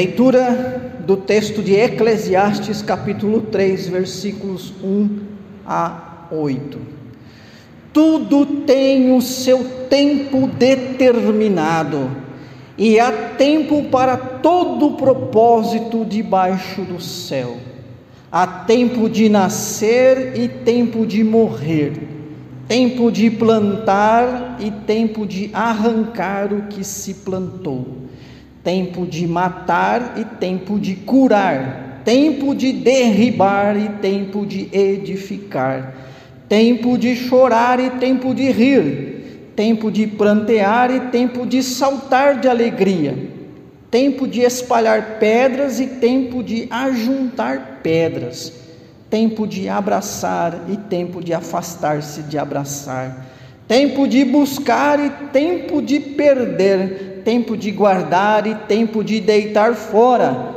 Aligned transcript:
Leitura 0.00 0.94
do 1.06 1.14
texto 1.14 1.62
de 1.62 1.74
Eclesiastes, 1.74 2.80
capítulo 2.80 3.42
3, 3.42 3.88
versículos 3.88 4.72
1 4.82 5.18
a 5.66 6.26
8. 6.30 6.78
Tudo 7.92 8.46
tem 8.46 9.14
o 9.14 9.20
seu 9.20 9.62
tempo 9.90 10.46
determinado, 10.46 12.10
e 12.78 12.98
há 12.98 13.12
tempo 13.12 13.90
para 13.90 14.16
todo 14.16 14.92
propósito 14.92 16.06
debaixo 16.06 16.80
do 16.80 16.98
céu. 16.98 17.58
Há 18.32 18.46
tempo 18.46 19.06
de 19.06 19.28
nascer 19.28 20.32
e 20.34 20.48
tempo 20.48 21.04
de 21.04 21.22
morrer, 21.22 21.92
tempo 22.66 23.12
de 23.12 23.30
plantar 23.30 24.56
e 24.60 24.70
tempo 24.70 25.26
de 25.26 25.50
arrancar 25.52 26.54
o 26.54 26.62
que 26.68 26.82
se 26.82 27.12
plantou, 27.12 27.99
tempo 28.62 29.06
de 29.06 29.26
matar 29.26 30.14
e 30.16 30.24
tempo 30.24 30.78
de 30.78 30.94
curar, 30.94 32.02
tempo 32.04 32.54
de 32.54 32.72
derribar 32.72 33.76
e 33.76 33.88
tempo 34.00 34.44
de 34.44 34.68
edificar, 34.72 35.94
tempo 36.48 36.98
de 36.98 37.14
chorar 37.16 37.80
e 37.80 37.90
tempo 37.90 38.34
de 38.34 38.50
rir, 38.50 39.52
tempo 39.56 39.90
de 39.90 40.06
plantear 40.06 40.90
e 40.90 41.00
tempo 41.10 41.46
de 41.46 41.62
saltar 41.62 42.40
de 42.40 42.48
alegria 42.48 43.40
tempo 43.90 44.26
de 44.26 44.40
espalhar 44.40 45.18
pedras 45.18 45.80
e 45.80 45.86
tempo 45.86 46.42
de 46.42 46.68
ajuntar 46.70 47.80
pedras, 47.82 48.52
tempo 49.10 49.46
de 49.46 49.68
abraçar 49.68 50.66
e 50.68 50.76
tempo 50.76 51.22
de 51.22 51.34
afastar-se 51.34 52.22
de 52.22 52.38
abraçar, 52.38 53.26
tempo 53.66 54.06
de 54.06 54.24
buscar 54.24 55.04
e 55.04 55.10
tempo 55.32 55.82
de 55.82 55.98
perder, 55.98 57.09
tempo 57.24 57.56
de 57.56 57.70
guardar 57.70 58.46
e 58.46 58.54
tempo 58.54 59.02
de 59.02 59.20
deitar 59.20 59.74
fora, 59.74 60.54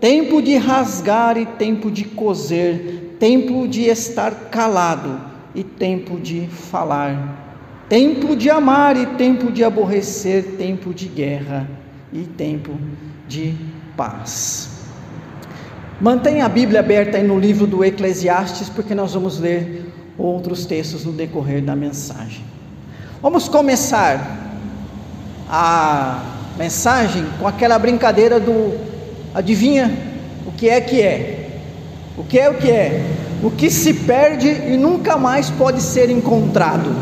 tempo 0.00 0.42
de 0.42 0.56
rasgar 0.56 1.36
e 1.36 1.46
tempo 1.46 1.90
de 1.90 2.04
coser, 2.04 3.16
tempo 3.18 3.66
de 3.66 3.82
estar 3.84 4.32
calado 4.50 5.20
e 5.54 5.62
tempo 5.62 6.18
de 6.18 6.46
falar, 6.46 7.84
tempo 7.88 8.34
de 8.36 8.50
amar 8.50 8.96
e 8.96 9.06
tempo 9.06 9.52
de 9.52 9.62
aborrecer, 9.62 10.56
tempo 10.58 10.92
de 10.92 11.06
guerra 11.06 11.68
e 12.12 12.20
tempo 12.22 12.72
de 13.28 13.54
paz. 13.96 14.70
Mantenha 16.00 16.44
a 16.44 16.48
Bíblia 16.48 16.80
aberta 16.80 17.18
aí 17.18 17.26
no 17.26 17.38
livro 17.38 17.66
do 17.66 17.84
Eclesiastes, 17.84 18.68
porque 18.68 18.94
nós 18.94 19.14
vamos 19.14 19.38
ler 19.38 19.92
outros 20.18 20.66
textos 20.66 21.04
no 21.04 21.12
decorrer 21.12 21.62
da 21.62 21.74
mensagem. 21.74 22.44
Vamos 23.22 23.48
começar 23.48 24.43
a 25.48 26.22
mensagem 26.56 27.24
com 27.38 27.46
aquela 27.46 27.78
brincadeira 27.78 28.38
do 28.38 28.78
adivinha 29.34 29.90
o 30.46 30.52
que 30.52 30.68
é 30.68 30.80
que 30.80 31.00
é? 31.00 31.60
O 32.16 32.24
que 32.24 32.38
é 32.38 32.48
o 32.48 32.54
que 32.54 32.70
é? 32.70 33.16
O 33.42 33.50
que 33.50 33.70
se 33.70 33.92
perde 33.92 34.48
e 34.48 34.76
nunca 34.76 35.16
mais 35.16 35.50
pode 35.50 35.80
ser 35.80 36.10
encontrado. 36.10 36.94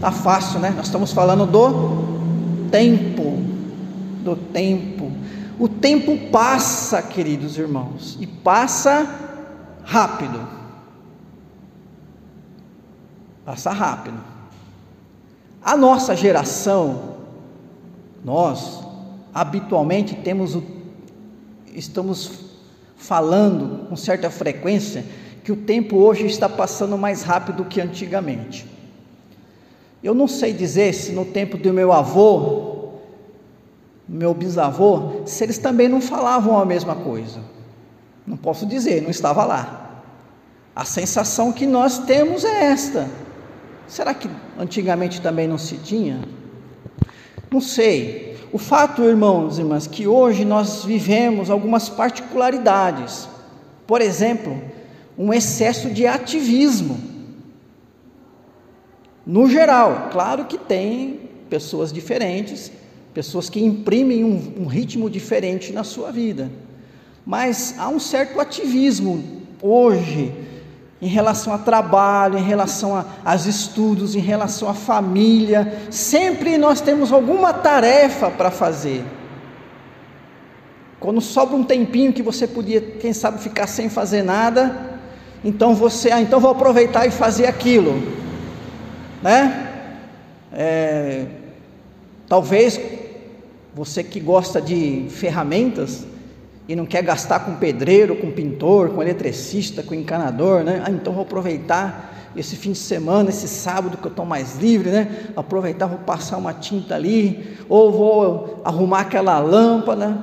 Tá 0.00 0.10
fácil, 0.10 0.60
né? 0.60 0.72
Nós 0.76 0.86
estamos 0.86 1.12
falando 1.12 1.46
do 1.46 2.68
tempo, 2.70 3.38
do 4.22 4.36
tempo. 4.36 5.10
O 5.58 5.68
tempo 5.68 6.16
passa, 6.30 7.02
queridos 7.02 7.58
irmãos, 7.58 8.16
e 8.20 8.26
passa 8.26 9.06
rápido. 9.84 10.40
Passa 13.44 13.70
rápido. 13.70 14.29
A 15.62 15.76
nossa 15.76 16.16
geração, 16.16 17.16
nós 18.24 18.80
habitualmente 19.32 20.14
temos 20.14 20.54
o, 20.54 20.62
estamos 21.74 22.50
falando 22.96 23.88
com 23.88 23.96
certa 23.96 24.30
frequência 24.30 25.04
que 25.44 25.52
o 25.52 25.56
tempo 25.56 25.96
hoje 25.96 26.26
está 26.26 26.48
passando 26.48 26.96
mais 26.96 27.22
rápido 27.22 27.64
que 27.64 27.80
antigamente. 27.80 28.66
Eu 30.02 30.14
não 30.14 30.26
sei 30.26 30.52
dizer 30.52 30.94
se 30.94 31.12
no 31.12 31.26
tempo 31.26 31.58
do 31.58 31.72
meu 31.72 31.92
avô, 31.92 32.90
meu 34.08 34.32
bisavô, 34.32 35.22
se 35.26 35.44
eles 35.44 35.58
também 35.58 35.88
não 35.88 36.00
falavam 36.00 36.58
a 36.58 36.64
mesma 36.64 36.96
coisa. 36.96 37.40
Não 38.26 38.36
posso 38.36 38.64
dizer, 38.64 39.02
não 39.02 39.10
estava 39.10 39.44
lá. 39.44 40.02
A 40.74 40.84
sensação 40.84 41.52
que 41.52 41.66
nós 41.66 41.98
temos 41.98 42.44
é 42.44 42.64
esta. 42.66 43.08
Será 43.90 44.14
que 44.14 44.30
antigamente 44.56 45.20
também 45.20 45.48
não 45.48 45.58
se 45.58 45.76
tinha? 45.76 46.20
Não 47.50 47.60
sei. 47.60 48.36
O 48.52 48.56
fato, 48.56 49.02
irmãos 49.02 49.58
e 49.58 49.62
irmãs, 49.62 49.88
que 49.88 50.06
hoje 50.06 50.44
nós 50.44 50.84
vivemos 50.84 51.50
algumas 51.50 51.88
particularidades. 51.88 53.28
Por 53.88 54.00
exemplo, 54.00 54.62
um 55.18 55.34
excesso 55.34 55.90
de 55.90 56.06
ativismo. 56.06 57.00
No 59.26 59.50
geral, 59.50 60.08
claro 60.12 60.44
que 60.44 60.56
tem 60.56 61.28
pessoas 61.50 61.92
diferentes, 61.92 62.70
pessoas 63.12 63.50
que 63.50 63.58
imprimem 63.58 64.22
um, 64.22 64.62
um 64.62 64.66
ritmo 64.66 65.10
diferente 65.10 65.72
na 65.72 65.82
sua 65.82 66.12
vida, 66.12 66.48
mas 67.26 67.74
há 67.76 67.88
um 67.88 67.98
certo 67.98 68.38
ativismo 68.38 69.20
hoje 69.60 70.32
em 71.00 71.08
relação 71.08 71.52
a 71.52 71.58
trabalho, 71.58 72.38
em 72.38 72.42
relação 72.42 73.04
aos 73.24 73.46
estudos, 73.46 74.14
em 74.14 74.20
relação 74.20 74.68
à 74.68 74.74
família. 74.74 75.80
Sempre 75.90 76.58
nós 76.58 76.80
temos 76.80 77.12
alguma 77.12 77.52
tarefa 77.52 78.30
para 78.30 78.50
fazer. 78.50 79.04
Quando 80.98 81.20
sobra 81.20 81.56
um 81.56 81.64
tempinho 81.64 82.12
que 82.12 82.22
você 82.22 82.46
podia, 82.46 82.80
quem 82.80 83.12
sabe, 83.12 83.40
ficar 83.40 83.66
sem 83.66 83.88
fazer 83.88 84.22
nada, 84.22 84.98
então 85.42 85.74
você, 85.74 86.10
ah, 86.10 86.20
então 86.20 86.38
vou 86.38 86.50
aproveitar 86.50 87.06
e 87.06 87.10
fazer 87.10 87.46
aquilo 87.46 88.20
né? 89.22 89.68
É, 90.52 91.26
talvez 92.28 92.80
você 93.74 94.02
que 94.02 94.18
gosta 94.18 94.60
de 94.60 95.06
ferramentas 95.10 96.04
e 96.70 96.76
não 96.76 96.86
quer 96.86 97.02
gastar 97.02 97.40
com 97.40 97.56
pedreiro, 97.56 98.14
com 98.14 98.30
pintor, 98.30 98.90
com 98.90 99.02
eletricista, 99.02 99.82
com 99.82 99.92
encanador, 99.92 100.62
né? 100.62 100.80
Ah, 100.86 100.90
então 100.92 101.12
vou 101.12 101.22
aproveitar 101.22 102.30
esse 102.36 102.54
fim 102.54 102.70
de 102.70 102.78
semana, 102.78 103.28
esse 103.28 103.48
sábado 103.48 103.96
que 103.96 104.06
eu 104.06 104.10
estou 104.10 104.24
mais 104.24 104.56
livre, 104.56 104.88
né? 104.88 105.32
Aproveitar, 105.34 105.86
vou 105.86 105.98
passar 105.98 106.36
uma 106.36 106.54
tinta 106.54 106.94
ali, 106.94 107.58
ou 107.68 107.90
vou 107.90 108.62
arrumar 108.64 109.00
aquela 109.00 109.40
lâmpada. 109.40 110.16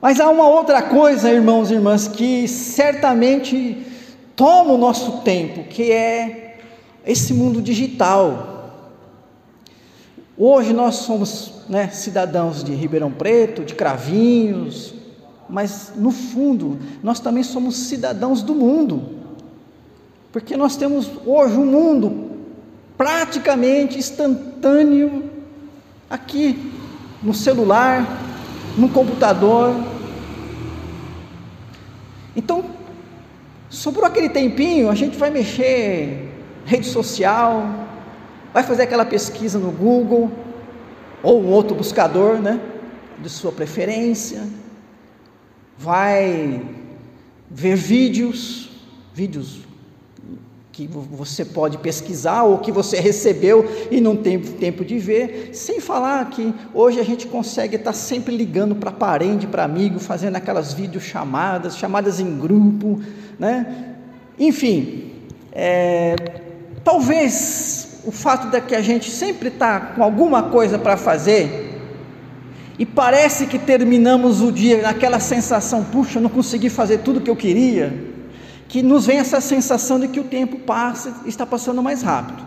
Mas 0.00 0.18
há 0.18 0.30
uma 0.30 0.48
outra 0.48 0.80
coisa, 0.80 1.30
irmãos 1.30 1.70
e 1.70 1.74
irmãs, 1.74 2.08
que 2.08 2.48
certamente 2.48 3.86
toma 4.34 4.72
o 4.72 4.78
nosso 4.78 5.18
tempo, 5.18 5.64
que 5.64 5.92
é 5.92 6.56
esse 7.04 7.34
mundo 7.34 7.60
digital. 7.60 8.70
Hoje 10.38 10.72
nós 10.72 10.94
somos 10.94 11.52
né, 11.68 11.90
cidadãos 11.90 12.64
de 12.64 12.72
Ribeirão 12.72 13.10
Preto, 13.10 13.62
de 13.62 13.74
Cravinhos, 13.74 15.01
mas 15.52 15.92
no 15.94 16.10
fundo 16.10 16.78
nós 17.02 17.20
também 17.20 17.42
somos 17.42 17.76
cidadãos 17.76 18.42
do 18.42 18.54
mundo, 18.54 19.02
porque 20.32 20.56
nós 20.56 20.76
temos 20.76 21.10
hoje 21.26 21.58
um 21.58 21.66
mundo 21.66 22.30
praticamente 22.96 23.98
instantâneo 23.98 25.30
aqui 26.08 26.72
no 27.22 27.34
celular, 27.34 28.06
no 28.78 28.88
computador. 28.88 29.74
Então, 32.34 32.64
sobrou 33.68 34.06
aquele 34.06 34.30
tempinho, 34.30 34.88
a 34.88 34.94
gente 34.94 35.18
vai 35.18 35.28
mexer 35.28 36.32
rede 36.64 36.86
social, 36.86 37.88
vai 38.54 38.62
fazer 38.62 38.84
aquela 38.84 39.04
pesquisa 39.04 39.58
no 39.58 39.70
Google 39.70 40.32
ou 41.22 41.42
um 41.42 41.48
outro 41.48 41.74
buscador, 41.76 42.38
né, 42.38 42.58
de 43.18 43.28
sua 43.28 43.52
preferência, 43.52 44.46
vai 45.78 46.62
ver 47.50 47.76
vídeos, 47.76 48.70
vídeos 49.14 49.60
que 50.70 50.86
você 50.86 51.44
pode 51.44 51.76
pesquisar 51.78 52.44
ou 52.44 52.58
que 52.58 52.72
você 52.72 52.98
recebeu 52.98 53.68
e 53.90 54.00
não 54.00 54.16
tem 54.16 54.40
tempo 54.40 54.84
de 54.84 54.98
ver, 54.98 55.50
sem 55.52 55.80
falar 55.80 56.30
que 56.30 56.54
hoje 56.72 56.98
a 56.98 57.04
gente 57.04 57.26
consegue 57.26 57.76
estar 57.76 57.92
sempre 57.92 58.34
ligando 58.34 58.74
para 58.74 58.90
parente, 58.90 59.46
para 59.46 59.64
amigo, 59.64 59.98
fazendo 59.98 60.36
aquelas 60.36 60.72
videochamadas, 60.72 61.76
chamadas 61.76 62.20
em 62.20 62.38
grupo, 62.38 63.02
né? 63.38 63.96
Enfim, 64.38 65.12
é, 65.52 66.16
Talvez 66.84 68.00
o 68.04 68.10
fato 68.10 68.50
de 68.50 68.60
que 68.60 68.74
a 68.74 68.82
gente 68.82 69.10
sempre 69.10 69.48
está 69.48 69.78
com 69.78 70.02
alguma 70.02 70.44
coisa 70.44 70.78
para 70.78 70.96
fazer 70.96 71.71
e 72.78 72.86
parece 72.86 73.46
que 73.46 73.58
terminamos 73.58 74.40
o 74.40 74.50
dia 74.50 74.82
naquela 74.82 75.20
sensação, 75.20 75.84
puxa, 75.84 76.18
não 76.20 76.30
consegui 76.30 76.70
fazer 76.70 76.98
tudo 76.98 77.18
o 77.18 77.20
que 77.20 77.30
eu 77.30 77.36
queria, 77.36 77.92
que 78.68 78.82
nos 78.82 79.06
vem 79.06 79.18
essa 79.18 79.40
sensação 79.40 80.00
de 80.00 80.08
que 80.08 80.18
o 80.18 80.24
tempo 80.24 80.58
passa, 80.60 81.22
está 81.26 81.44
passando 81.44 81.82
mais 81.82 82.02
rápido. 82.02 82.42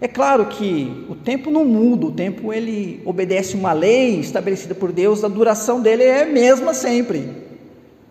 É 0.00 0.06
claro 0.06 0.46
que 0.46 1.06
o 1.08 1.14
tempo 1.14 1.50
não 1.50 1.64
muda, 1.64 2.06
o 2.06 2.12
tempo 2.12 2.52
ele 2.52 3.02
obedece 3.04 3.56
uma 3.56 3.72
lei 3.72 4.20
estabelecida 4.20 4.74
por 4.74 4.92
Deus, 4.92 5.24
a 5.24 5.28
duração 5.28 5.80
dele 5.80 6.04
é 6.04 6.22
a 6.22 6.26
mesma 6.26 6.74
sempre, 6.74 7.30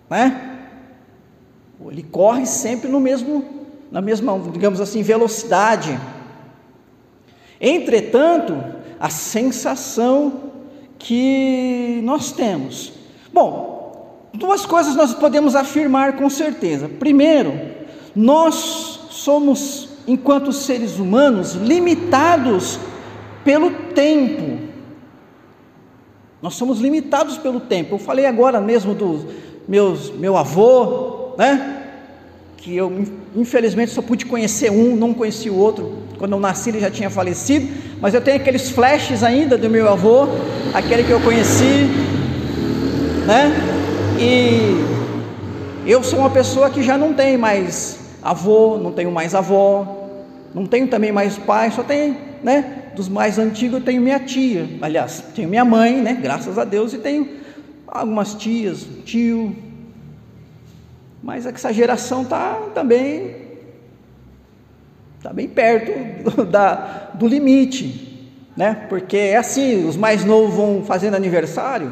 né? 0.10 0.52
Ele 1.88 2.04
corre 2.04 2.46
sempre 2.46 2.90
no 2.90 3.00
mesmo, 3.00 3.46
na 3.92 4.02
mesma, 4.02 4.38
digamos 4.52 4.82
assim, 4.82 5.04
velocidade. 5.04 5.98
Entretanto, 7.62 8.58
a 9.00 9.10
sensação 9.10 10.55
que 11.06 12.02
nós 12.04 12.32
temos. 12.32 12.92
Bom, 13.32 14.30
duas 14.34 14.66
coisas 14.66 14.96
nós 14.96 15.14
podemos 15.14 15.56
afirmar 15.56 16.16
com 16.16 16.28
certeza. 16.32 16.90
Primeiro, 16.90 17.54
nós 18.16 18.56
somos, 19.12 19.90
enquanto 20.08 20.52
seres 20.52 20.98
humanos, 20.98 21.54
limitados 21.54 22.80
pelo 23.44 23.70
tempo. 23.94 24.64
Nós 26.42 26.56
somos 26.56 26.80
limitados 26.80 27.38
pelo 27.38 27.60
tempo. 27.60 27.96
Eu 27.96 28.00
falei 28.00 28.26
agora 28.26 28.60
mesmo 28.60 28.96
do 28.96 29.28
meus, 29.68 30.10
meu 30.10 30.36
avô, 30.36 31.36
né? 31.38 31.75
Que 32.66 32.76
eu 32.76 32.92
infelizmente 33.36 33.92
só 33.92 34.02
pude 34.02 34.26
conhecer 34.26 34.72
um, 34.72 34.96
não 34.96 35.14
conheci 35.14 35.52
o 35.52 35.56
outro. 35.56 36.00
Quando 36.18 36.32
eu 36.32 36.40
nasci 36.40 36.72
ele 36.72 36.80
já 36.80 36.90
tinha 36.90 37.12
falecido, 37.12 37.72
mas 38.02 38.16
eu 38.16 38.22
tenho 38.22 38.38
aqueles 38.38 38.72
flashes 38.72 39.22
ainda 39.22 39.56
do 39.56 39.70
meu 39.70 39.88
avô, 39.88 40.28
aquele 40.74 41.04
que 41.04 41.12
eu 41.12 41.20
conheci, 41.20 41.86
né? 43.28 43.54
E 44.20 44.84
eu 45.86 46.02
sou 46.02 46.18
uma 46.18 46.30
pessoa 46.32 46.72
que 46.72 46.82
já 46.82 46.98
não 46.98 47.14
tem 47.14 47.38
mais 47.38 48.00
avô, 48.24 48.80
não 48.80 48.92
tenho 48.92 49.12
mais 49.12 49.36
avó, 49.36 50.10
não 50.52 50.66
tenho 50.66 50.88
também 50.88 51.12
mais 51.12 51.38
pai, 51.38 51.70
só 51.70 51.84
tenho, 51.84 52.18
né? 52.42 52.86
Dos 52.96 53.08
mais 53.08 53.38
antigos 53.38 53.78
eu 53.78 53.86
tenho 53.86 54.02
minha 54.02 54.18
tia, 54.18 54.68
aliás, 54.82 55.24
tenho 55.36 55.48
minha 55.48 55.64
mãe, 55.64 56.02
né? 56.02 56.18
Graças 56.20 56.58
a 56.58 56.64
Deus, 56.64 56.94
e 56.94 56.98
tenho 56.98 57.30
algumas 57.88 58.34
tias, 58.34 58.88
tio, 59.06 59.56
mas 61.26 61.48
essa 61.48 61.74
geração 61.74 62.22
está 62.22 62.54
também 62.76 63.36
está 65.18 65.34
bem 65.34 65.48
perto 65.48 65.92
do, 66.24 66.46
da, 66.46 67.10
do 67.16 67.28
limite, 67.28 68.30
né? 68.56 68.86
Porque 68.88 69.18
é 69.18 69.38
assim, 69.38 69.88
os 69.88 69.98
mais 69.98 70.24
novos 70.24 70.54
vão 70.54 70.84
fazendo 70.86 71.16
aniversário, 71.16 71.92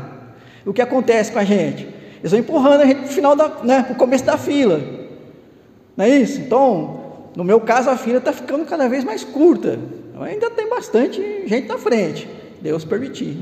o 0.63 0.71
que 0.71 0.83
acontece 0.83 1.31
com 1.31 1.39
a 1.39 1.43
gente? 1.43 1.87
Eles 2.19 2.29
vão 2.29 2.39
empurrando 2.39 2.81
a 2.81 2.85
gente 2.85 2.99
para 2.99 3.09
o 3.09 3.11
final 3.11 3.35
da, 3.35 3.49
né, 3.63 3.87
o 3.89 3.95
começo 3.95 4.23
da 4.23 4.37
fila, 4.37 4.79
não 5.97 6.05
é 6.05 6.09
isso? 6.09 6.39
Então, 6.39 7.01
no 7.35 7.43
meu 7.43 7.59
caso, 7.59 7.89
a 7.89 7.97
fila 7.97 8.19
está 8.19 8.31
ficando 8.31 8.63
cada 8.65 8.87
vez 8.87 9.03
mais 9.03 9.23
curta. 9.23 9.79
Ainda 10.21 10.51
tem 10.51 10.69
bastante 10.69 11.47
gente 11.47 11.67
na 11.67 11.79
frente, 11.79 12.29
Deus 12.61 12.85
permitir, 12.85 13.35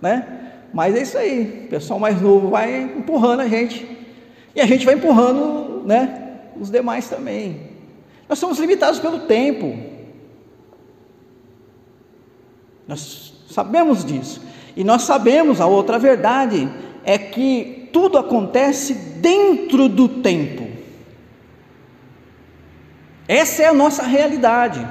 né? 0.00 0.28
Mas 0.72 0.94
é 0.94 1.02
isso 1.02 1.18
aí, 1.18 1.64
o 1.66 1.70
pessoal 1.70 1.98
mais 1.98 2.22
novo 2.22 2.50
vai 2.50 2.82
empurrando 2.82 3.40
a 3.40 3.48
gente 3.48 3.93
e 4.54 4.60
a 4.60 4.66
gente 4.66 4.84
vai 4.84 4.94
empurrando, 4.94 5.82
né, 5.84 6.38
os 6.60 6.70
demais 6.70 7.08
também. 7.08 7.74
Nós 8.28 8.38
somos 8.38 8.58
limitados 8.58 9.00
pelo 9.00 9.20
tempo. 9.20 9.76
Nós 12.86 13.34
sabemos 13.50 14.04
disso. 14.04 14.42
E 14.76 14.84
nós 14.84 15.02
sabemos 15.02 15.60
a 15.60 15.66
outra 15.66 15.98
verdade 15.98 16.68
é 17.04 17.18
que 17.18 17.88
tudo 17.92 18.18
acontece 18.18 18.94
dentro 18.94 19.88
do 19.88 20.08
tempo. 20.08 20.64
Essa 23.26 23.62
é 23.62 23.66
a 23.66 23.74
nossa 23.74 24.02
realidade. 24.02 24.86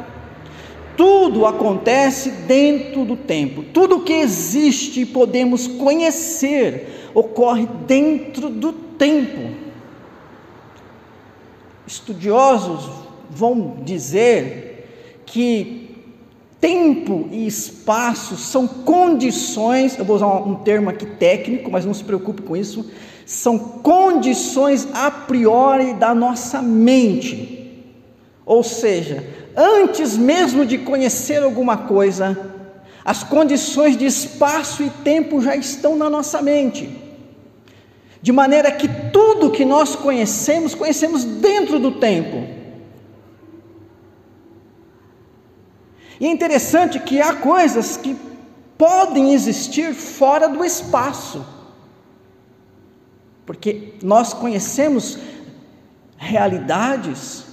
Tudo 0.95 1.45
acontece 1.45 2.30
dentro 2.30 3.04
do 3.04 3.16
tempo. 3.16 3.63
Tudo 3.63 4.01
que 4.01 4.13
existe 4.13 5.01
e 5.01 5.06
podemos 5.06 5.68
conhecer 5.68 7.09
ocorre 7.13 7.68
dentro 7.88 8.50
do 8.50 8.71
tempo. 8.71 8.93
Estudiosos 11.85 12.89
vão 13.29 13.77
dizer 13.83 15.21
que 15.25 15.83
tempo 16.59 17.27
e 17.31 17.45
espaço 17.45 18.38
são 18.38 18.65
condições, 18.67 19.97
eu 20.00 20.05
vou 20.05 20.15
usar 20.15 20.27
um 20.27 20.55
termo 20.55 20.89
aqui 20.89 21.05
técnico, 21.05 21.69
mas 21.69 21.85
não 21.85 21.94
se 21.94 22.03
preocupe 22.03 22.41
com 22.41 22.55
isso, 22.55 22.89
são 23.25 23.59
condições 23.59 24.88
a 24.94 25.11
priori 25.11 25.94
da 25.94 26.15
nossa 26.15 26.61
mente. 26.61 27.83
Ou 28.45 28.63
seja, 28.63 29.25
antes 29.56 30.17
mesmo 30.17 30.65
de 30.65 30.77
conhecer 30.77 31.44
alguma 31.44 31.75
coisa, 31.75 32.38
as 33.03 33.23
condições 33.23 33.97
de 33.97 34.06
espaço 34.06 34.83
e 34.83 34.89
tempo 34.89 35.41
já 35.41 35.56
estão 35.57 35.97
na 35.97 36.09
nossa 36.09 36.41
mente. 36.41 37.02
De 38.23 38.31
maneira 38.31 38.71
que 38.71 38.87
tudo 39.11 39.51
que 39.51 39.65
nós 39.65 39.97
conhecemos, 39.97 40.73
conhecemos 40.73 41.25
dentro 41.25 41.77
do 41.77 41.91
tempo. 41.91 42.47
E 46.21 46.25
é 46.25 46.31
interessante 46.31 47.01
que 47.01 47.19
há 47.19 47.33
coisas 47.33 47.97
que 47.97 48.15
podem 48.77 49.33
existir 49.33 49.93
fora 49.93 50.47
do 50.47 50.63
espaço, 50.63 51.45
porque 53.45 53.95
nós 54.01 54.33
conhecemos 54.33 55.19
realidades 56.15 57.43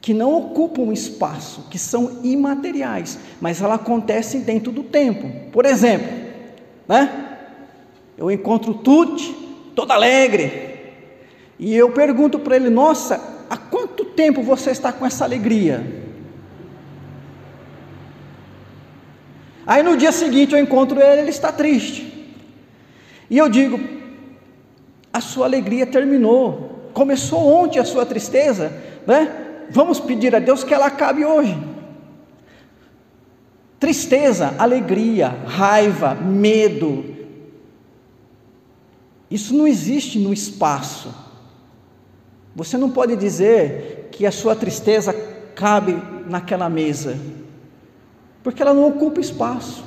que 0.00 0.12
não 0.12 0.34
ocupam 0.34 0.92
espaço, 0.92 1.68
que 1.70 1.78
são 1.78 2.18
imateriais, 2.24 3.16
mas 3.40 3.62
elas 3.62 3.76
acontecem 3.76 4.40
dentro 4.40 4.72
do 4.72 4.82
tempo. 4.82 5.52
Por 5.52 5.64
exemplo, 5.64 6.08
né? 6.88 7.25
Eu 8.16 8.30
encontro 8.30 8.74
Tuti, 8.74 9.32
todo 9.74 9.90
alegre, 9.90 10.76
e 11.58 11.74
eu 11.74 11.90
pergunto 11.90 12.38
para 12.38 12.56
ele: 12.56 12.70
Nossa, 12.70 13.44
há 13.48 13.56
quanto 13.56 14.04
tempo 14.04 14.42
você 14.42 14.70
está 14.70 14.92
com 14.92 15.04
essa 15.04 15.24
alegria? 15.24 16.04
Aí 19.66 19.82
no 19.82 19.96
dia 19.96 20.12
seguinte 20.12 20.54
eu 20.54 20.60
encontro 20.60 21.00
ele, 21.00 21.22
ele 21.22 21.30
está 21.30 21.50
triste. 21.50 22.36
E 23.28 23.36
eu 23.36 23.48
digo: 23.48 23.80
a 25.12 25.20
sua 25.20 25.46
alegria 25.46 25.86
terminou. 25.86 26.90
Começou 26.92 27.46
ontem 27.46 27.78
a 27.78 27.84
sua 27.84 28.06
tristeza, 28.06 28.72
né? 29.06 29.44
Vamos 29.70 29.98
pedir 29.98 30.34
a 30.34 30.38
Deus 30.38 30.62
que 30.62 30.72
ela 30.72 30.86
acabe 30.86 31.24
hoje. 31.24 31.56
Tristeza, 33.80 34.54
alegria, 34.58 35.28
raiva, 35.46 36.14
medo. 36.14 37.15
Isso 39.30 39.54
não 39.54 39.66
existe 39.66 40.18
no 40.18 40.32
espaço. 40.32 41.14
Você 42.54 42.76
não 42.76 42.90
pode 42.90 43.16
dizer 43.16 44.08
que 44.12 44.24
a 44.24 44.32
sua 44.32 44.54
tristeza 44.56 45.12
cabe 45.54 46.00
naquela 46.26 46.68
mesa 46.68 47.18
porque 48.46 48.62
ela 48.62 48.72
não 48.72 48.86
ocupa 48.86 49.20
espaço, 49.20 49.84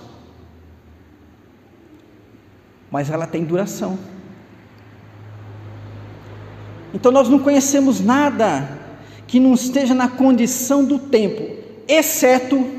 mas 2.91 3.10
ela 3.10 3.25
tem 3.25 3.46
duração. 3.46 3.98
Então 6.93 7.10
nós 7.10 7.29
não 7.29 7.39
conhecemos 7.39 8.01
nada 8.01 8.77
que 9.25 9.39
não 9.39 9.53
esteja 9.53 9.93
na 9.93 10.10
condição 10.10 10.84
do 10.84 11.00
tempo, 11.00 11.41
exceto 11.88 12.69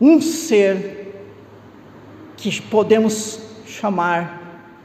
um 0.00 0.18
ser 0.18 1.14
que 2.38 2.62
podemos 2.62 3.38
chamar 3.66 4.43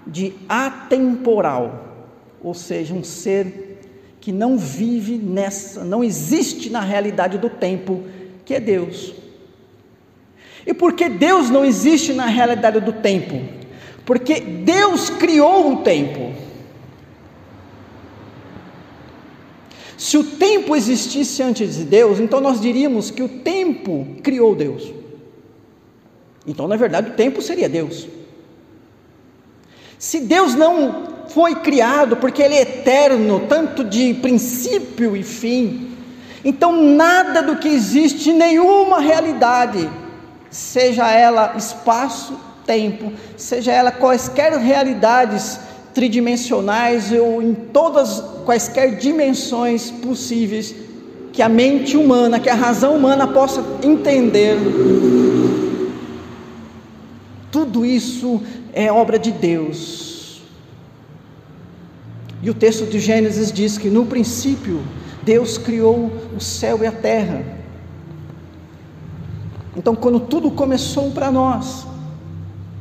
de 0.09 0.33
atemporal, 0.47 2.07
ou 2.43 2.53
seja, 2.53 2.93
um 2.93 3.03
ser 3.03 3.79
que 4.19 4.31
não 4.31 4.57
vive 4.57 5.17
nessa, 5.17 5.83
não 5.83 6.03
existe 6.03 6.69
na 6.69 6.81
realidade 6.81 7.37
do 7.37 7.49
tempo, 7.49 8.03
que 8.43 8.53
é 8.53 8.59
Deus. 8.59 9.13
E 10.65 10.73
porque 10.73 11.07
Deus 11.07 11.49
não 11.49 11.63
existe 11.63 12.13
na 12.13 12.25
realidade 12.25 12.79
do 12.79 12.93
tempo? 12.93 13.41
Porque 14.05 14.39
Deus 14.39 15.09
criou 15.09 15.73
o 15.73 15.77
tempo. 15.77 16.33
Se 19.97 20.17
o 20.17 20.23
tempo 20.23 20.75
existisse 20.75 21.43
antes 21.43 21.75
de 21.75 21.83
Deus, 21.83 22.19
então 22.19 22.39
nós 22.39 22.61
diríamos 22.61 23.11
que 23.11 23.21
o 23.21 23.27
tempo 23.27 24.07
criou 24.23 24.55
Deus. 24.55 24.93
Então, 26.47 26.67
na 26.67 26.75
verdade, 26.75 27.11
o 27.11 27.13
tempo 27.13 27.41
seria 27.41 27.67
Deus. 27.67 28.07
Se 29.99 30.21
Deus 30.21 30.55
não 30.55 31.09
foi 31.27 31.55
criado 31.55 32.17
porque 32.17 32.41
Ele 32.41 32.55
é 32.55 32.61
eterno, 32.61 33.41
tanto 33.47 33.83
de 33.83 34.15
princípio 34.15 35.15
e 35.15 35.21
fim, 35.21 35.89
então, 36.43 36.81
nada 36.81 37.41
do 37.41 37.57
que 37.57 37.67
existe, 37.67 38.31
nenhuma 38.31 38.99
realidade, 38.99 39.89
seja 40.49 41.09
ela 41.11 41.53
espaço, 41.57 42.33
tempo, 42.65 43.11
seja 43.35 43.71
ela 43.71 43.91
quaisquer 43.91 44.53
realidades 44.57 45.59
tridimensionais 45.93 47.11
ou 47.11 47.41
em 47.41 47.53
todas 47.53 48.23
quaisquer 48.45 48.95
dimensões 48.97 49.91
possíveis, 49.91 50.73
que 51.33 51.41
a 51.41 51.49
mente 51.49 51.97
humana, 51.97 52.39
que 52.39 52.49
a 52.49 52.55
razão 52.55 52.95
humana 52.95 53.27
possa 53.27 53.63
entender. 53.83 54.57
Tudo 57.51 57.85
isso 57.85 58.41
é 58.73 58.91
obra 58.91 59.17
de 59.19 59.31
Deus. 59.31 60.41
E 62.41 62.49
o 62.49 62.53
texto 62.53 62.85
de 62.85 62.99
Gênesis 62.99 63.51
diz 63.51 63.77
que 63.77 63.89
no 63.89 64.05
princípio 64.05 64.81
Deus 65.23 65.57
criou 65.57 66.11
o 66.35 66.39
céu 66.39 66.83
e 66.83 66.87
a 66.87 66.91
terra. 66.91 67.43
Então, 69.75 69.95
quando 69.95 70.19
tudo 70.19 70.51
começou 70.51 71.11
para 71.11 71.31
nós, 71.31 71.85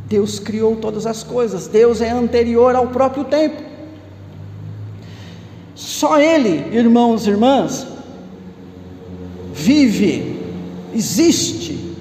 Deus 0.07 0.39
criou 0.39 0.77
todas 0.77 1.07
as 1.07 1.23
coisas, 1.23 1.67
Deus 1.67 2.01
é 2.01 2.11
anterior 2.11 2.75
ao 2.75 2.89
próprio 2.89 3.25
tempo. 3.25 3.63
Só 5.75 6.19
Ele, 6.19 6.75
irmãos 6.77 7.27
e 7.27 7.31
irmãs, 7.31 7.87
vive, 9.53 10.41
existe, 10.95 11.95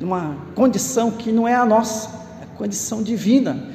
numa 0.00 0.36
condição 0.54 1.10
que 1.10 1.30
não 1.30 1.46
é 1.46 1.54
a 1.54 1.66
nossa, 1.66 2.17
condição 2.58 3.02
divina. 3.02 3.68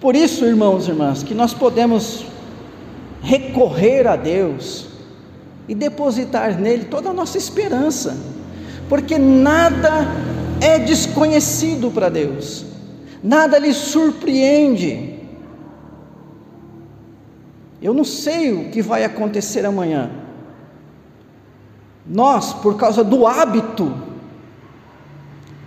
Por 0.00 0.14
isso, 0.14 0.44
irmãos 0.44 0.86
e 0.86 0.90
irmãs, 0.90 1.22
que 1.22 1.34
nós 1.34 1.54
podemos 1.54 2.26
recorrer 3.22 4.06
a 4.06 4.16
Deus 4.16 4.86
e 5.68 5.74
depositar 5.74 6.60
nele 6.60 6.84
toda 6.84 7.10
a 7.10 7.14
nossa 7.14 7.38
esperança, 7.38 8.16
porque 8.88 9.16
nada 9.18 10.06
é 10.60 10.78
desconhecido 10.78 11.90
para 11.90 12.08
Deus, 12.08 12.66
nada 13.22 13.58
lhe 13.58 13.72
surpreende. 13.72 15.14
Eu 17.80 17.94
não 17.94 18.04
sei 18.04 18.52
o 18.52 18.70
que 18.70 18.82
vai 18.82 19.04
acontecer 19.04 19.64
amanhã. 19.64 20.10
Nós, 22.06 22.52
por 22.52 22.76
causa 22.76 23.02
do 23.02 23.26
hábito, 23.26 23.92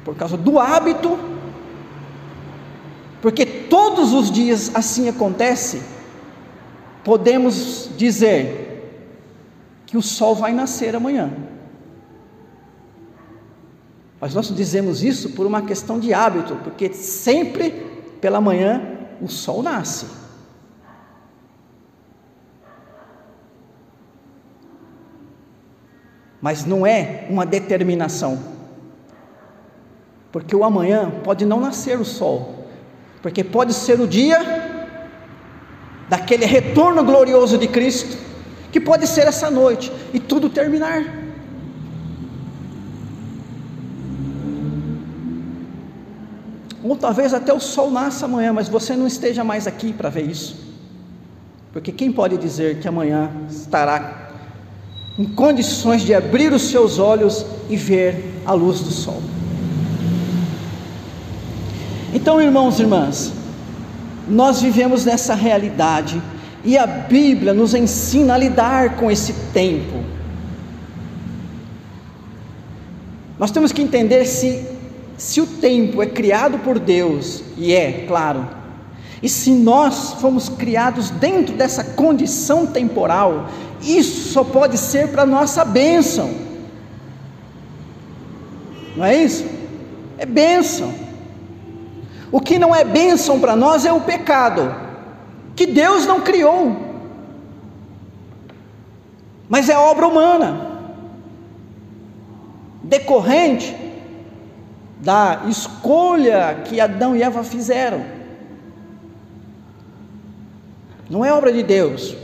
por 0.04 0.16
causa 0.16 0.38
do 0.38 0.58
hábito, 0.58 1.18
porque 3.22 3.46
todos 3.46 4.14
os 4.14 4.32
dias 4.32 4.74
assim 4.74 5.10
acontece, 5.10 5.82
podemos 7.04 7.90
dizer 7.98 8.70
que 9.86 9.98
o 9.98 10.02
sol 10.02 10.36
vai 10.36 10.54
nascer 10.54 10.96
amanhã. 10.96 11.32
Mas 14.22 14.36
nós 14.36 14.54
dizemos 14.54 15.04
isso 15.04 15.32
por 15.32 15.46
uma 15.46 15.62
questão 15.62 16.00
de 16.00 16.14
hábito, 16.14 16.56
porque 16.58 16.94
sempre 16.94 17.72
pela 18.20 18.42
manhã 18.42 18.82
o 19.22 19.28
sol 19.28 19.64
nasce. 19.64 20.06
Mas 26.42 26.66
não 26.66 26.86
é 26.86 27.28
uma 27.30 27.46
determinação, 27.46 28.40
porque 30.32 30.56
o 30.56 30.64
amanhã 30.64 31.12
pode 31.24 31.46
não 31.46 31.60
nascer 31.60 32.00
o 32.00 32.06
sol, 32.06 32.59
porque 33.22 33.44
pode 33.44 33.74
ser 33.74 34.00
o 34.00 34.08
dia 34.08 34.40
daquele 36.10 36.46
retorno 36.46 37.04
glorioso 37.04 37.58
de 37.58 37.68
Cristo, 37.68 38.18
que 38.72 38.80
pode 38.80 39.08
ser 39.08 39.28
essa 39.28 39.50
noite 39.50 39.92
e 40.14 40.20
tudo 40.20 40.50
terminar. 40.50 41.04
Ou 46.84 46.96
talvez 46.96 47.34
até 47.34 47.54
o 47.54 47.60
sol 47.60 47.92
nasça 47.92 48.26
amanhã, 48.26 48.54
mas 48.54 48.70
você 48.70 48.96
não 48.96 49.06
esteja 49.06 49.44
mais 49.44 49.68
aqui 49.68 49.92
para 49.92 50.10
ver 50.10 50.24
isso. 50.24 50.70
Porque 51.72 51.92
quem 51.92 52.12
pode 52.12 52.38
dizer 52.38 52.80
que 52.80 52.88
amanhã 52.88 53.30
estará 53.50 54.30
em 55.18 55.26
condições 55.26 56.02
de 56.02 56.14
abrir 56.14 56.52
os 56.54 56.64
seus 56.64 56.98
olhos 56.98 57.46
e 57.70 57.76
ver 57.76 58.42
a 58.46 58.54
luz 58.54 58.80
do 58.80 58.92
sol? 58.92 59.22
Então, 62.14 62.42
irmãos 62.42 62.80
e 62.80 62.84
irmãs, 62.84 63.34
nós 64.28 64.62
vivemos 64.62 65.06
nessa 65.06 65.36
realidade 65.36 66.22
e 66.64 66.78
a 66.78 66.86
Bíblia 66.86 67.54
nos 67.54 67.74
ensina 67.74 68.34
a 68.34 68.38
lidar 68.38 68.96
com 68.98 69.10
esse 69.10 69.34
tempo. 69.54 70.04
Nós 73.38 73.52
temos 73.52 73.72
que 73.72 73.82
entender 73.82 74.26
se 74.26 74.78
se 75.20 75.42
o 75.42 75.46
tempo 75.46 76.02
é 76.02 76.06
criado 76.06 76.60
por 76.60 76.80
Deus, 76.80 77.44
e 77.58 77.74
é, 77.74 78.06
claro, 78.08 78.48
e 79.22 79.28
se 79.28 79.52
nós 79.52 80.14
fomos 80.14 80.48
criados 80.48 81.10
dentro 81.10 81.54
dessa 81.56 81.84
condição 81.84 82.66
temporal, 82.66 83.50
isso 83.82 84.32
só 84.32 84.46
pode 84.46 84.78
ser 84.78 85.10
para 85.10 85.26
nossa 85.26 85.66
bênção. 85.66 86.34
Não 88.96 89.04
é 89.04 89.24
isso? 89.24 89.46
É 90.18 90.26
bênção. 90.26 90.94
O 92.32 92.40
que 92.40 92.60
não 92.60 92.76
é 92.76 92.84
bênção 92.84 93.40
para 93.40 93.56
nós 93.56 93.86
é 93.86 93.92
o 93.92 94.02
pecado, 94.02 94.76
que 95.56 95.66
Deus 95.66 96.06
não 96.06 96.22
criou, 96.22 96.76
mas 99.48 99.68
é 99.68 99.78
obra 99.78 100.08
humana, 100.08 100.70
decorrente 102.84 103.76
da 105.02 105.44
escolha 105.48 106.62
que 106.66 106.80
Adão 106.80 107.16
e 107.16 107.24
Eva 107.24 107.44
fizeram. 107.44 108.06
Não 111.10 111.26
é 111.26 111.34
obra 111.34 111.52
de 111.52 111.64
Deus. 111.64 112.16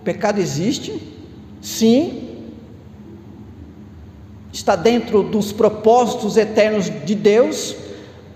O 0.00 0.04
pecado 0.04 0.38
existe, 0.38 1.12
sim, 1.60 2.33
está 4.54 4.76
dentro 4.76 5.24
dos 5.24 5.52
propósitos 5.52 6.36
eternos 6.36 6.90
de 7.04 7.14
Deus, 7.14 7.74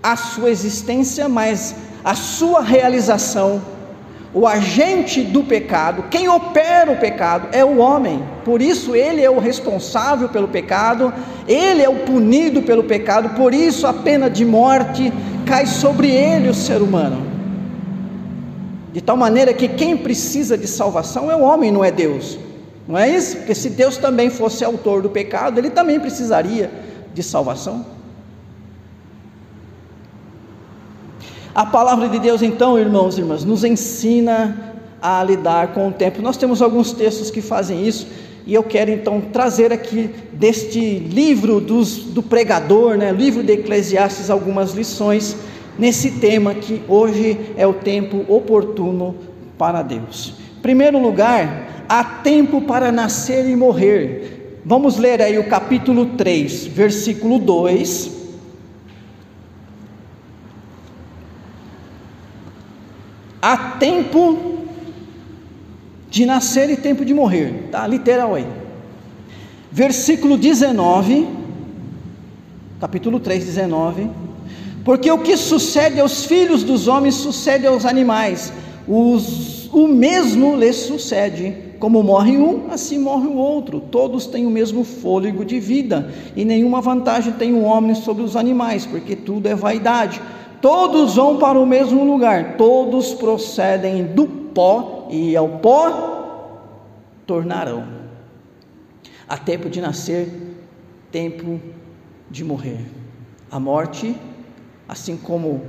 a 0.03 0.17
sua 0.17 0.51
existência, 0.51 1.29
mas 1.29 1.73
a 2.03 2.13
sua 2.13 2.61
realização 2.61 3.61
o 4.31 4.45
agente 4.45 5.23
do 5.23 5.43
pecado, 5.43 6.05
quem 6.11 6.29
opera 6.29 6.91
o 6.91 6.97
pecado 6.97 7.47
é 7.51 7.65
o 7.65 7.79
homem, 7.79 8.23
por 8.45 8.61
isso 8.61 8.95
ele 8.95 9.23
é 9.23 9.29
o 9.29 9.39
responsável 9.39 10.29
pelo 10.29 10.47
pecado, 10.47 11.11
ele 11.47 11.81
é 11.81 11.89
o 11.89 12.01
punido 12.01 12.61
pelo 12.61 12.83
pecado, 12.83 13.29
por 13.29 13.55
isso 13.55 13.87
a 13.87 13.93
pena 13.93 14.29
de 14.29 14.45
morte 14.45 15.11
cai 15.47 15.65
sobre 15.65 16.11
ele, 16.11 16.47
o 16.47 16.53
ser 16.53 16.79
humano. 16.79 17.25
De 18.93 19.01
tal 19.01 19.17
maneira 19.17 19.51
que 19.51 19.67
quem 19.67 19.97
precisa 19.97 20.55
de 20.55 20.67
salvação 20.67 21.31
é 21.31 21.35
o 21.35 21.41
homem, 21.41 21.71
não 21.71 21.83
é 21.83 21.89
Deus, 21.89 22.37
não 22.89 22.97
é 22.97 23.07
isso? 23.07 23.37
Porque 23.37 23.53
se 23.53 23.69
Deus 23.69 23.97
também 23.97 24.31
fosse 24.31 24.65
autor 24.65 25.03
do 25.03 25.11
pecado, 25.11 25.59
ele 25.59 25.69
também 25.69 25.99
precisaria 25.99 26.71
de 27.13 27.21
salvação. 27.21 27.85
A 31.53 31.67
palavra 31.67 32.09
de 32.09 32.17
Deus, 32.17 32.41
então, 32.41 32.79
irmãos 32.79 33.15
e 33.15 33.21
irmãs, 33.21 33.45
nos 33.45 33.63
ensina 33.63 34.73
a 34.99 35.23
lidar 35.23 35.67
com 35.67 35.89
o 35.89 35.91
tempo. 35.91 36.19
Nós 36.19 36.35
temos 36.35 36.63
alguns 36.63 36.91
textos 36.91 37.29
que 37.29 37.43
fazem 37.43 37.87
isso, 37.87 38.07
e 38.43 38.55
eu 38.55 38.63
quero 38.63 38.89
então 38.89 39.21
trazer 39.21 39.71
aqui 39.71 40.09
deste 40.33 40.97
livro 40.97 41.61
dos, 41.61 41.97
do 41.97 42.23
pregador, 42.23 42.97
né, 42.97 43.11
livro 43.11 43.43
de 43.43 43.53
Eclesiastes, 43.53 44.31
algumas 44.31 44.73
lições 44.73 45.37
nesse 45.77 46.13
tema 46.13 46.55
que 46.55 46.81
hoje 46.87 47.53
é 47.55 47.67
o 47.67 47.73
tempo 47.73 48.25
oportuno 48.27 49.15
para 49.59 49.83
Deus. 49.83 50.33
Em 50.57 50.61
primeiro 50.61 50.97
lugar, 50.97 51.78
há 51.89 52.03
tempo 52.03 52.61
para 52.61 52.91
nascer 52.91 53.49
e 53.49 53.55
morrer. 53.55 54.61
Vamos 54.63 54.97
ler 54.97 55.21
aí 55.21 55.37
o 55.39 55.49
capítulo 55.49 56.05
3, 56.17 56.67
versículo 56.67 57.39
2 57.39 58.19
há 63.41 63.57
tempo 63.79 64.37
de 66.09 66.25
nascer 66.25 66.69
e 66.69 66.77
tempo 66.77 67.05
de 67.05 67.13
morrer, 67.13 67.69
tá? 67.71 67.85
Literal 67.87 68.35
aí. 68.35 68.47
Versículo 69.71 70.37
19, 70.37 71.27
capítulo 72.79 73.19
3, 73.19 73.45
19. 73.45 74.09
Porque 74.83 75.11
o 75.11 75.19
que 75.19 75.37
sucede 75.37 75.99
aos 75.99 76.25
filhos 76.25 76.63
dos 76.63 76.87
homens 76.87 77.15
sucede 77.15 77.67
aos 77.67 77.85
animais, 77.85 78.51
os, 78.87 79.69
o 79.71 79.87
mesmo 79.87 80.55
lhes 80.55 80.77
sucede. 80.77 81.68
Como 81.79 82.03
morre 82.03 82.37
um, 82.37 82.71
assim 82.71 82.99
morre 82.99 83.27
o 83.27 83.35
outro. 83.35 83.79
Todos 83.79 84.25
têm 84.25 84.45
o 84.45 84.51
mesmo 84.51 84.83
fôlego 84.83 85.45
de 85.45 85.59
vida, 85.59 86.13
e 86.35 86.43
nenhuma 86.43 86.81
vantagem 86.81 87.33
tem 87.33 87.53
o 87.53 87.63
homem 87.63 87.95
sobre 87.95 88.23
os 88.23 88.35
animais, 88.35 88.85
porque 88.85 89.15
tudo 89.15 89.47
é 89.47 89.55
vaidade 89.55 90.21
todos 90.61 91.15
vão 91.15 91.37
para 91.37 91.59
o 91.59 91.65
mesmo 91.65 92.03
lugar, 92.03 92.57
todos 92.57 93.13
procedem 93.13 94.05
do 94.05 94.27
pó 94.27 95.07
e 95.09 95.35
ao 95.35 95.47
pó 95.59 96.67
tornarão. 97.25 97.85
Há 99.27 99.37
tempo 99.37 99.69
de 99.69 99.79
nascer, 99.79 100.29
tempo 101.11 101.59
de 102.29 102.43
morrer. 102.43 102.85
A 103.51 103.59
morte, 103.59 104.15
assim 104.87 105.15
como 105.15 105.61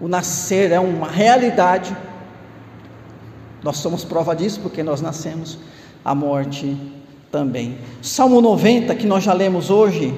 o 0.00 0.08
nascer 0.08 0.70
é 0.72 0.78
uma 0.78 1.08
realidade, 1.08 1.96
Nós 3.62 3.78
somos 3.78 4.04
prova 4.04 4.34
disso 4.34 4.60
porque 4.60 4.82
nós 4.82 5.00
nascemos, 5.00 5.58
a 6.04 6.14
morte 6.14 6.76
também. 7.30 7.78
Salmo 8.00 8.40
90, 8.40 8.94
que 8.94 9.06
nós 9.06 9.24
já 9.24 9.32
lemos 9.32 9.70
hoje, 9.70 10.14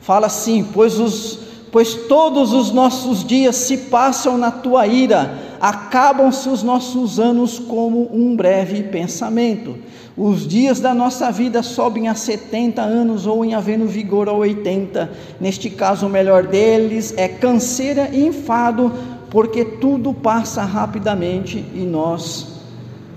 fala 0.00 0.26
assim: 0.26 0.64
Pois, 0.72 0.98
os, 0.98 1.38
pois 1.70 1.94
todos 1.94 2.52
os 2.52 2.70
nossos 2.70 3.24
dias 3.24 3.56
se 3.56 3.76
passam 3.76 4.36
na 4.36 4.50
tua 4.50 4.86
ira, 4.86 5.38
acabam-se 5.60 6.48
os 6.48 6.62
nossos 6.62 7.18
anos 7.18 7.58
como 7.58 8.10
um 8.14 8.36
breve 8.36 8.82
pensamento. 8.84 9.76
Os 10.14 10.46
dias 10.46 10.78
da 10.78 10.92
nossa 10.92 11.30
vida 11.32 11.62
sobem 11.62 12.08
a 12.08 12.14
70 12.14 12.82
anos 12.82 13.26
ou 13.26 13.42
em 13.42 13.54
havendo 13.54 13.86
vigor 13.86 14.28
a 14.28 14.32
80. 14.32 15.10
Neste 15.40 15.70
caso, 15.70 16.06
o 16.06 16.10
melhor 16.10 16.46
deles 16.46 17.14
é 17.16 17.26
canseira 17.26 18.10
e 18.12 18.26
enfado, 18.26 18.92
porque 19.30 19.64
tudo 19.64 20.12
passa 20.12 20.62
rapidamente 20.64 21.64
e 21.74 21.78
nós 21.78 22.51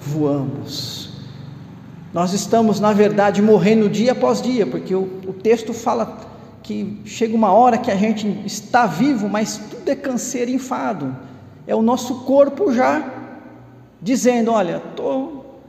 voamos. 0.06 1.10
Nós 2.14 2.34
estamos, 2.34 2.80
na 2.80 2.94
verdade, 2.94 3.42
morrendo 3.42 3.90
dia 3.90 4.14
após 4.14 4.42
dia, 4.42 4.66
porque 4.66 4.96
o, 4.96 5.04
o 5.28 5.34
texto 5.34 5.74
fala 5.74 6.18
que 6.64 7.02
chega 7.06 7.36
uma 7.36 7.52
hora 7.52 7.78
que 7.78 7.92
a 7.92 7.96
gente 7.96 8.28
está 8.46 8.86
vivo, 8.86 9.28
mas 9.28 9.58
tudo 9.70 9.90
é 9.90 9.96
canseiro 9.96 10.50
e 10.50 10.56
enfado. 10.56 11.16
É 11.68 11.76
o 11.76 11.82
nosso 11.82 12.24
corpo 12.24 12.72
já 12.72 13.12
dizendo: 14.02 14.52
olha, 14.52 14.82
estou 14.90 15.62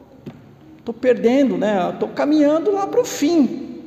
estou 0.78 0.95
perdendo, 0.95 1.59
né? 1.59 1.90
Estou 1.90 2.09
caminhando 2.11 2.71
lá 2.71 2.87
para 2.87 3.00
o 3.00 3.05
fim. 3.05 3.83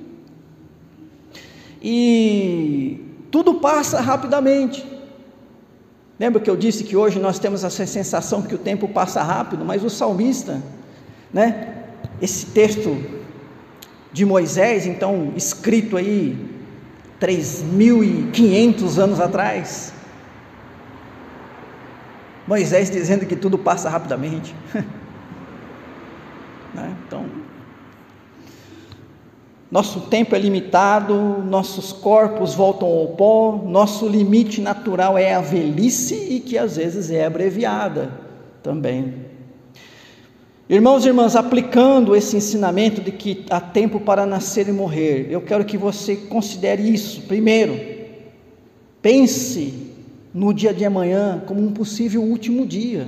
E 1.82 3.00
tudo 3.32 3.56
passa 3.56 4.01
rapidamente. 4.01 4.86
Lembra 6.20 6.42
que 6.42 6.50
eu 6.50 6.58
disse 6.58 6.84
que 6.84 6.98
hoje 6.98 7.18
nós 7.18 7.40
temos 7.40 7.64
essa 7.64 7.86
sensação 7.86 8.42
que 8.42 8.54
o 8.54 8.58
tempo 8.58 8.90
passa 8.90 9.24
rápido, 9.24 9.64
mas 9.64 9.84
o 9.84 9.90
salmista, 9.90 10.62
né? 11.34 11.86
Esse 12.22 12.48
texto 12.48 13.02
de 14.12 14.26
Moisés, 14.26 14.86
então 14.86 15.32
escrito 15.38 15.96
aí 15.96 16.38
3.500 17.22 18.98
anos 18.98 19.20
atrás, 19.22 19.94
Moisés 22.46 22.90
dizendo 22.90 23.26
que 23.26 23.36
tudo 23.36 23.58
passa 23.58 23.90
rapidamente. 23.90 24.56
Né? 26.72 26.96
Então, 27.08 27.26
nosso 29.72 30.02
tempo 30.02 30.36
é 30.36 30.40
limitado, 30.40 31.14
nossos 31.48 31.94
corpos 31.94 32.56
voltam 32.56 32.88
ao 32.88 33.10
pó, 33.10 33.64
nosso 33.64 34.08
limite 34.08 34.60
natural 34.62 35.16
é 35.16 35.36
a 35.36 35.42
velhice 35.42 36.16
e 36.16 36.40
que 36.40 36.58
às 36.58 36.78
vezes 36.78 37.12
é 37.12 37.26
abreviada 37.26 38.12
também. 38.64 39.30
Irmãos 40.68 41.06
e 41.06 41.08
irmãs, 41.08 41.36
aplicando 41.36 42.16
esse 42.16 42.38
ensinamento 42.38 43.02
de 43.02 43.12
que 43.12 43.46
há 43.50 43.60
tempo 43.60 44.00
para 44.00 44.26
nascer 44.26 44.68
e 44.68 44.72
morrer, 44.72 45.28
eu 45.30 45.42
quero 45.42 45.66
que 45.66 45.78
você 45.78 46.16
considere 46.16 46.88
isso. 46.92 47.22
Primeiro, 47.24 47.80
pense 49.02 49.92
no 50.34 50.54
dia 50.54 50.74
de 50.74 50.86
amanhã 50.86 51.44
como 51.46 51.62
um 51.62 51.72
possível 51.72 52.22
último 52.24 52.66
dia. 52.66 53.08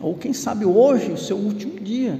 Ou 0.00 0.14
quem 0.14 0.32
sabe 0.32 0.64
hoje, 0.64 1.12
o 1.12 1.18
seu 1.18 1.36
último 1.36 1.78
dia. 1.80 2.18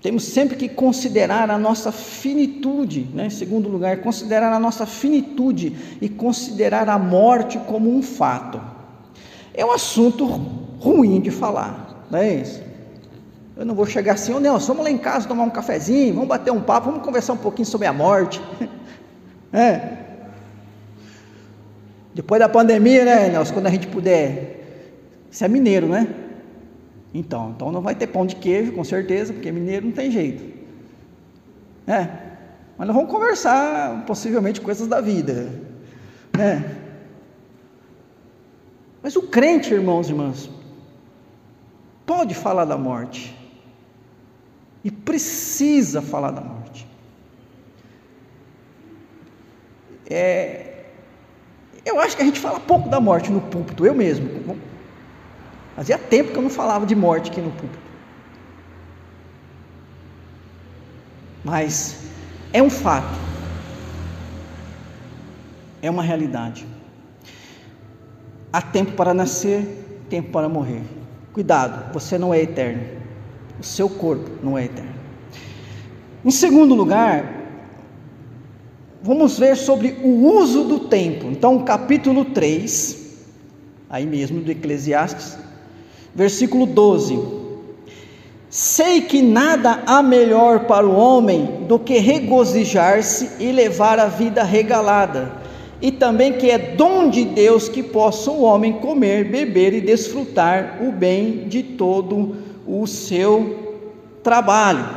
Temos 0.00 0.24
sempre 0.24 0.56
que 0.56 0.68
considerar 0.68 1.50
a 1.50 1.58
nossa 1.58 1.90
finitude, 1.90 3.08
né? 3.12 3.26
em 3.26 3.30
segundo 3.30 3.68
lugar, 3.68 3.98
considerar 3.98 4.52
a 4.52 4.58
nossa 4.58 4.86
finitude 4.86 5.76
e 6.00 6.08
considerar 6.08 6.88
a 6.88 6.98
morte 6.98 7.58
como 7.58 7.94
um 7.94 8.00
fato. 8.00 8.60
É 9.52 9.64
um 9.64 9.72
assunto 9.72 10.24
ruim 10.78 11.20
de 11.20 11.32
falar, 11.32 12.06
não 12.10 12.18
é 12.20 12.34
isso? 12.34 12.62
Eu 13.56 13.66
não 13.66 13.74
vou 13.74 13.86
chegar 13.86 14.12
assim, 14.12 14.32
ô 14.32 14.38
Nelson, 14.38 14.68
vamos 14.68 14.84
lá 14.84 14.90
em 14.90 14.98
casa 14.98 15.26
tomar 15.26 15.42
um 15.42 15.50
cafezinho, 15.50 16.14
vamos 16.14 16.28
bater 16.28 16.52
um 16.52 16.60
papo, 16.60 16.90
vamos 16.90 17.04
conversar 17.04 17.32
um 17.32 17.38
pouquinho 17.38 17.66
sobre 17.66 17.86
a 17.86 17.92
morte. 17.92 18.40
É, 19.50 19.96
depois 22.18 22.40
da 22.40 22.48
pandemia, 22.48 23.04
né, 23.04 23.28
Nelson, 23.28 23.54
quando 23.54 23.68
a 23.68 23.70
gente 23.70 23.86
puder. 23.86 24.56
Você 25.30 25.44
é 25.44 25.48
mineiro, 25.48 25.86
né? 25.86 26.08
Então, 27.12 27.52
então 27.54 27.72
não 27.72 27.80
vai 27.80 27.94
ter 27.94 28.06
pão 28.06 28.26
de 28.26 28.36
queijo, 28.36 28.72
com 28.72 28.84
certeza, 28.84 29.32
porque 29.32 29.50
mineiro 29.50 29.86
não 29.86 29.92
tem 29.92 30.10
jeito. 30.10 30.44
É. 31.86 32.06
Mas 32.76 32.86
nós 32.86 32.96
vamos 32.96 33.10
conversar, 33.10 34.04
possivelmente, 34.06 34.60
coisas 34.60 34.86
da 34.86 35.00
vida. 35.00 35.50
Né? 36.36 36.76
Mas 39.02 39.16
o 39.16 39.22
crente, 39.22 39.72
irmãos 39.72 40.08
e 40.08 40.12
irmãs, 40.12 40.50
pode 42.06 42.34
falar 42.34 42.64
da 42.64 42.76
morte. 42.76 43.36
E 44.84 44.90
precisa 44.90 46.00
falar 46.00 46.30
da 46.30 46.40
morte. 46.40 46.86
É, 50.10 50.84
eu 51.84 52.00
acho 52.00 52.16
que 52.16 52.22
a 52.22 52.24
gente 52.24 52.38
fala 52.38 52.60
pouco 52.60 52.88
da 52.88 53.00
morte 53.00 53.30
no 53.30 53.40
púlpito, 53.40 53.84
eu 53.84 53.94
mesmo. 53.94 54.58
Fazia 55.78 55.96
tempo 55.96 56.32
que 56.32 56.36
eu 56.36 56.42
não 56.42 56.50
falava 56.50 56.84
de 56.84 56.96
morte 56.96 57.30
aqui 57.30 57.40
no 57.40 57.52
púlpito. 57.52 57.78
Mas 61.44 62.00
é 62.52 62.60
um 62.60 62.68
fato, 62.68 63.16
é 65.80 65.88
uma 65.88 66.02
realidade. 66.02 66.66
Há 68.52 68.60
tempo 68.60 68.90
para 68.96 69.14
nascer, 69.14 70.02
tempo 70.10 70.32
para 70.32 70.48
morrer. 70.48 70.82
Cuidado, 71.32 71.92
você 71.92 72.18
não 72.18 72.34
é 72.34 72.42
eterno. 72.42 72.82
O 73.60 73.62
seu 73.62 73.88
corpo 73.88 74.28
não 74.42 74.58
é 74.58 74.64
eterno. 74.64 74.94
Em 76.24 76.32
segundo 76.32 76.74
lugar, 76.74 77.24
vamos 79.00 79.38
ver 79.38 79.56
sobre 79.56 79.96
o 80.02 80.26
uso 80.38 80.64
do 80.64 80.80
tempo. 80.88 81.26
Então, 81.26 81.64
capítulo 81.64 82.24
3, 82.24 83.28
aí 83.88 84.04
mesmo 84.04 84.40
do 84.40 84.50
Eclesiastes, 84.50 85.46
versículo 86.18 86.66
12. 86.66 87.16
Sei 88.50 89.02
que 89.02 89.22
nada 89.22 89.84
há 89.86 90.02
melhor 90.02 90.64
para 90.64 90.84
o 90.84 90.96
homem 90.96 91.64
do 91.68 91.78
que 91.78 91.98
regozijar-se 91.98 93.30
e 93.38 93.52
levar 93.52 94.00
a 94.00 94.06
vida 94.06 94.42
regalada, 94.42 95.30
e 95.80 95.92
também 95.92 96.32
que 96.32 96.50
é 96.50 96.58
dom 96.58 97.08
de 97.08 97.24
Deus 97.24 97.68
que 97.68 97.84
possa 97.84 98.32
o 98.32 98.42
homem 98.42 98.72
comer, 98.80 99.30
beber 99.30 99.72
e 99.74 99.80
desfrutar 99.80 100.78
o 100.82 100.90
bem 100.90 101.46
de 101.46 101.62
todo 101.62 102.34
o 102.66 102.84
seu 102.84 103.76
trabalho. 104.20 104.88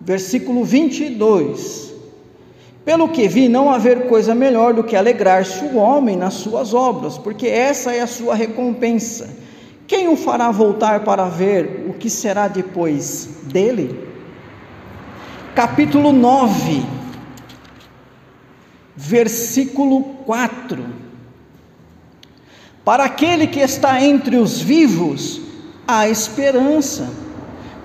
Versículo 0.00 0.64
22. 0.64 1.92
Pelo 2.82 3.08
que 3.08 3.28
vi, 3.28 3.46
não 3.46 3.68
haver 3.68 4.08
coisa 4.08 4.34
melhor 4.34 4.72
do 4.72 4.82
que 4.82 4.96
alegrar-se 4.96 5.62
o 5.66 5.76
homem 5.76 6.16
nas 6.16 6.32
suas 6.32 6.72
obras, 6.72 7.18
porque 7.18 7.46
essa 7.46 7.92
é 7.92 8.00
a 8.00 8.06
sua 8.06 8.34
recompensa. 8.34 9.49
Quem 9.90 10.06
o 10.06 10.16
fará 10.16 10.52
voltar 10.52 11.00
para 11.00 11.24
ver 11.24 11.84
o 11.88 11.94
que 11.94 12.08
será 12.08 12.46
depois 12.46 13.28
dele? 13.42 14.08
Capítulo 15.52 16.12
9, 16.12 16.86
versículo 18.94 20.04
4. 20.24 20.86
Para 22.84 23.02
aquele 23.02 23.48
que 23.48 23.58
está 23.58 24.00
entre 24.00 24.36
os 24.36 24.60
vivos, 24.60 25.40
há 25.88 26.08
esperança, 26.08 27.12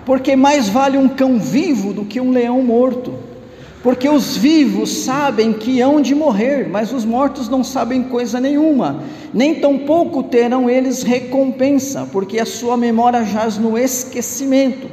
porque 0.05 0.35
mais 0.35 0.69
vale 0.69 0.99
um 0.99 1.09
cão 1.09 1.39
vivo 1.39 1.91
do 1.91 2.05
que 2.05 2.21
um 2.21 2.29
leão 2.29 2.61
morto 2.61 3.17
porque 3.85 4.09
os 4.09 4.35
vivos 4.35 4.89
sabem 5.03 5.53
que 5.53 5.79
hão 5.79 6.01
de 6.01 6.15
morrer, 6.15 6.67
mas 6.67 6.91
os 6.91 7.05
mortos 7.05 7.47
não 7.47 7.63
sabem 7.63 8.01
coisa 8.01 8.39
nenhuma, 8.39 9.03
nem 9.31 9.59
tampouco 9.59 10.23
terão 10.23 10.67
eles 10.67 11.03
recompensa, 11.03 12.09
porque 12.11 12.39
a 12.39 12.47
sua 12.47 12.75
memória 12.75 13.23
jaz 13.23 13.59
no 13.59 13.77
esquecimento. 13.77 14.89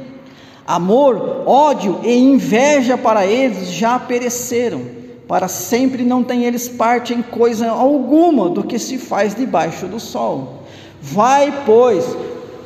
Amor, 0.63 1.41
ódio 1.47 2.01
e 2.03 2.15
inveja 2.15 2.95
para 2.95 3.25
eles 3.25 3.69
já 3.69 3.97
pereceram, 3.97 4.83
para 5.27 5.47
sempre 5.47 6.03
não 6.03 6.23
têm 6.23 6.43
eles 6.43 6.69
parte 6.69 7.15
em 7.15 7.23
coisa 7.23 7.71
alguma 7.71 8.47
do 8.47 8.63
que 8.63 8.77
se 8.77 8.99
faz 8.99 9.33
debaixo 9.33 9.87
do 9.87 9.99
sol. 9.99 10.65
Vai, 11.01 11.63
pois, 11.65 12.05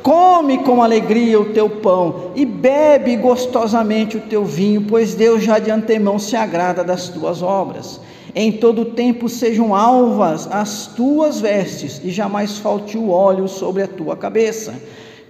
Come 0.08 0.56
com 0.64 0.82
alegria 0.82 1.38
o 1.38 1.52
teu 1.52 1.68
pão 1.68 2.30
e 2.34 2.46
bebe 2.46 3.14
gostosamente 3.14 4.16
o 4.16 4.20
teu 4.22 4.42
vinho, 4.42 4.86
pois 4.88 5.14
Deus 5.14 5.44
já 5.44 5.58
de 5.58 5.70
antemão 5.70 6.18
se 6.18 6.34
agrada 6.34 6.82
das 6.82 7.10
tuas 7.10 7.42
obras. 7.42 8.00
Em 8.34 8.50
todo 8.50 8.86
tempo 8.86 9.28
sejam 9.28 9.74
alvas 9.74 10.48
as 10.50 10.86
tuas 10.86 11.42
vestes 11.42 12.00
e 12.02 12.10
jamais 12.10 12.56
falte 12.56 12.96
o 12.96 13.10
óleo 13.10 13.46
sobre 13.48 13.82
a 13.82 13.86
tua 13.86 14.16
cabeça. 14.16 14.80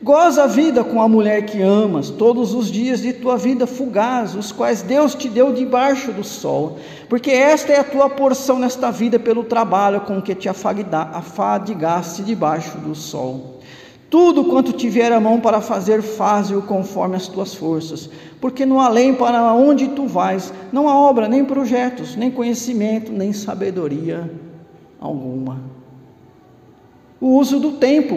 Goza 0.00 0.44
a 0.44 0.46
vida 0.46 0.84
com 0.84 1.02
a 1.02 1.08
mulher 1.08 1.44
que 1.44 1.60
amas, 1.60 2.08
todos 2.08 2.54
os 2.54 2.70
dias 2.70 3.02
de 3.02 3.12
tua 3.12 3.36
vida 3.36 3.66
fugaz, 3.66 4.36
os 4.36 4.52
quais 4.52 4.80
Deus 4.80 5.12
te 5.12 5.28
deu 5.28 5.52
debaixo 5.52 6.12
do 6.12 6.22
sol, 6.22 6.78
porque 7.08 7.32
esta 7.32 7.72
é 7.72 7.80
a 7.80 7.84
tua 7.84 8.08
porção 8.08 8.60
nesta 8.60 8.92
vida 8.92 9.18
pelo 9.18 9.42
trabalho 9.42 10.02
com 10.02 10.22
que 10.22 10.36
te 10.36 10.48
afadigaste 10.48 12.22
debaixo 12.22 12.78
do 12.78 12.94
sol. 12.94 13.57
Tudo 14.10 14.44
quanto 14.44 14.72
tiver 14.72 15.12
a 15.12 15.20
mão 15.20 15.38
para 15.38 15.60
fazer, 15.60 16.00
faze-o 16.00 16.62
conforme 16.62 17.16
as 17.16 17.28
tuas 17.28 17.54
forças, 17.54 18.08
porque 18.40 18.64
no 18.64 18.80
além 18.80 19.14
para 19.14 19.52
onde 19.52 19.88
tu 19.88 20.06
vais, 20.06 20.52
não 20.72 20.88
há 20.88 20.96
obra, 20.96 21.28
nem 21.28 21.44
projetos, 21.44 22.16
nem 22.16 22.30
conhecimento, 22.30 23.12
nem 23.12 23.34
sabedoria 23.34 24.30
alguma. 24.98 25.60
O 27.20 27.36
uso 27.36 27.60
do 27.60 27.72
tempo, 27.72 28.14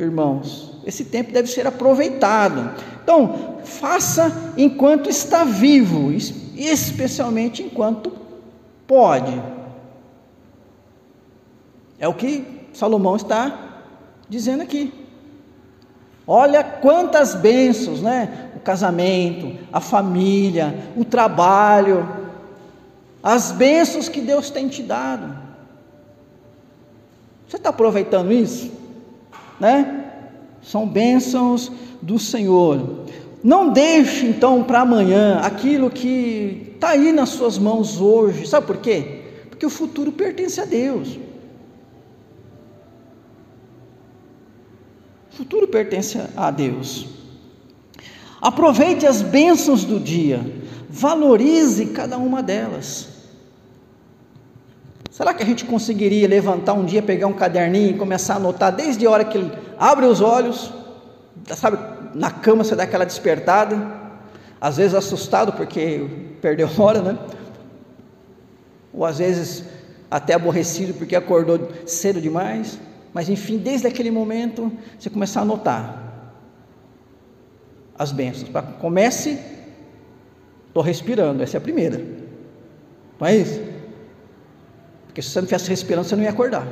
irmãos, 0.00 0.78
esse 0.86 1.04
tempo 1.04 1.30
deve 1.30 1.48
ser 1.48 1.66
aproveitado. 1.66 2.80
Então, 3.02 3.58
faça 3.64 4.54
enquanto 4.56 5.10
está 5.10 5.44
vivo, 5.44 6.10
especialmente 6.56 7.62
enquanto 7.62 8.12
pode. 8.86 9.42
É 11.98 12.08
o 12.08 12.14
que 12.14 12.44
Salomão 12.72 13.16
está 13.16 13.82
dizendo 14.28 14.62
aqui. 14.62 15.03
Olha 16.26 16.64
quantas 16.64 17.34
bênçãos, 17.34 18.00
né? 18.00 18.50
O 18.56 18.60
casamento, 18.60 19.58
a 19.72 19.80
família, 19.80 20.74
o 20.96 21.04
trabalho, 21.04 22.08
as 23.22 23.52
bênçãos 23.52 24.08
que 24.08 24.20
Deus 24.20 24.50
tem 24.50 24.68
te 24.68 24.82
dado. 24.82 25.36
Você 27.48 27.56
está 27.56 27.70
aproveitando 27.70 28.32
isso? 28.32 28.72
Né? 29.60 30.04
são 30.64 30.86
bênçãos 30.86 31.70
do 32.00 32.18
Senhor. 32.18 33.04
Não 33.42 33.70
deixe 33.70 34.26
então 34.26 34.64
para 34.64 34.80
amanhã 34.80 35.40
aquilo 35.42 35.90
que 35.90 36.72
está 36.74 36.90
aí 36.90 37.12
nas 37.12 37.30
suas 37.30 37.58
mãos 37.58 38.00
hoje. 38.00 38.46
Sabe 38.46 38.66
por 38.66 38.78
quê? 38.78 39.20
Porque 39.50 39.66
o 39.66 39.70
futuro 39.70 40.10
pertence 40.10 40.60
a 40.60 40.64
Deus. 40.64 41.18
O 45.34 45.36
futuro 45.36 45.66
pertence 45.66 46.16
a 46.36 46.48
Deus. 46.48 47.08
Aproveite 48.40 49.04
as 49.04 49.20
bênçãos 49.20 49.84
do 49.84 49.98
dia, 49.98 50.40
valorize 50.88 51.86
cada 51.86 52.16
uma 52.16 52.40
delas. 52.40 53.08
Será 55.10 55.34
que 55.34 55.42
a 55.42 55.46
gente 55.46 55.64
conseguiria 55.64 56.28
levantar 56.28 56.74
um 56.74 56.84
dia, 56.84 57.02
pegar 57.02 57.26
um 57.26 57.32
caderninho 57.32 57.90
e 57.90 57.98
começar 57.98 58.34
a 58.34 58.36
anotar 58.36 58.72
desde 58.76 59.04
a 59.04 59.10
hora 59.10 59.24
que 59.24 59.36
ele 59.36 59.50
abre 59.76 60.06
os 60.06 60.20
olhos, 60.20 60.72
sabe, 61.48 61.78
na 62.14 62.30
cama 62.30 62.62
você 62.62 62.76
dá 62.76 62.84
aquela 62.84 63.04
despertada, 63.04 63.76
às 64.60 64.76
vezes 64.76 64.94
assustado 64.94 65.52
porque 65.52 66.06
perdeu 66.40 66.70
hora, 66.78 67.02
né? 67.02 67.18
Ou 68.92 69.04
às 69.04 69.18
vezes 69.18 69.64
até 70.08 70.34
aborrecido 70.34 70.94
porque 70.94 71.16
acordou 71.16 71.72
cedo 71.86 72.20
demais, 72.20 72.78
mas 73.14 73.28
enfim, 73.28 73.56
desde 73.56 73.86
aquele 73.86 74.10
momento 74.10 74.70
você 74.98 75.08
começar 75.08 75.40
a 75.40 75.42
anotar 75.44 76.02
as 77.96 78.10
bênçãos. 78.10 78.50
Comece, 78.80 79.38
estou 80.66 80.82
respirando, 80.82 81.42
essa 81.42 81.56
é 81.56 81.58
a 81.58 81.60
primeira, 81.60 82.04
não 83.20 83.26
é 83.26 83.36
isso? 83.36 83.60
Porque 85.06 85.22
se 85.22 85.30
você 85.30 85.38
não 85.38 85.44
estivesse 85.44 85.70
respirando, 85.70 86.08
você 86.08 86.16
não 86.16 86.24
ia 86.24 86.30
acordar. 86.30 86.66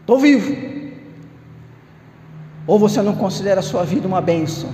Estou 0.00 0.18
vivo. 0.18 0.54
Ou 2.66 2.78
você 2.78 3.00
não 3.00 3.16
considera 3.16 3.60
a 3.60 3.62
sua 3.62 3.82
vida 3.82 4.06
uma 4.06 4.20
bênção? 4.20 4.68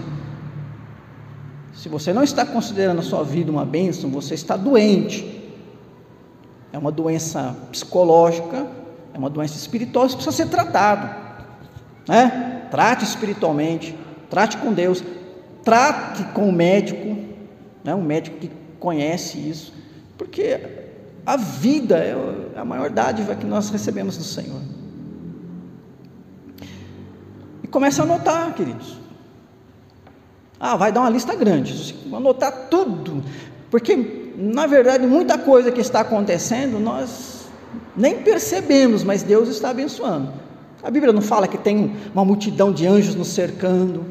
Se 1.72 1.88
você 1.88 2.12
não 2.12 2.24
está 2.24 2.44
considerando 2.44 2.98
a 2.98 3.02
sua 3.02 3.22
vida 3.22 3.52
uma 3.52 3.64
bênção, 3.64 4.10
você 4.10 4.34
está 4.34 4.56
doente. 4.56 5.40
É 6.72 6.78
uma 6.78 6.90
doença 6.90 7.56
psicológica, 7.70 8.66
é 9.12 9.18
uma 9.18 9.30
doença 9.30 9.56
espiritual, 9.56 10.06
isso 10.06 10.16
precisa 10.16 10.36
ser 10.36 10.48
tratado. 10.48 11.14
Né? 12.08 12.66
Trate 12.70 13.04
espiritualmente, 13.04 13.96
trate 14.28 14.56
com 14.56 14.72
Deus, 14.72 15.02
trate 15.64 16.24
com 16.32 16.48
o 16.48 16.52
médico, 16.52 17.16
né? 17.84 17.94
um 17.94 18.02
médico 18.02 18.38
que 18.38 18.50
conhece 18.78 19.38
isso, 19.38 19.72
porque 20.16 20.60
a 21.26 21.36
vida 21.36 21.96
é 21.98 22.14
a 22.56 22.64
maior 22.64 22.90
dádiva 22.90 23.34
que 23.34 23.46
nós 23.46 23.70
recebemos 23.70 24.16
do 24.16 24.24
Senhor. 24.24 24.60
E 27.62 27.68
começa 27.68 28.02
a 28.02 28.04
anotar, 28.04 28.54
queridos. 28.54 28.98
Ah, 30.58 30.76
vai 30.76 30.92
dar 30.92 31.00
uma 31.00 31.10
lista 31.10 31.34
grande, 31.34 31.94
anotar 32.12 32.68
tudo, 32.68 33.22
porque 33.70 34.34
na 34.36 34.66
verdade 34.66 35.06
muita 35.06 35.38
coisa 35.38 35.72
que 35.72 35.80
está 35.80 36.00
acontecendo 36.00 36.78
nós 36.78 37.29
nem 38.00 38.22
percebemos, 38.22 39.04
mas 39.04 39.22
Deus 39.22 39.48
está 39.48 39.70
abençoando. 39.70 40.32
A 40.82 40.90
Bíblia 40.90 41.12
não 41.12 41.20
fala 41.20 41.46
que 41.46 41.58
tem 41.58 41.94
uma 42.14 42.24
multidão 42.24 42.72
de 42.72 42.86
anjos 42.86 43.14
nos 43.14 43.28
cercando. 43.28 44.04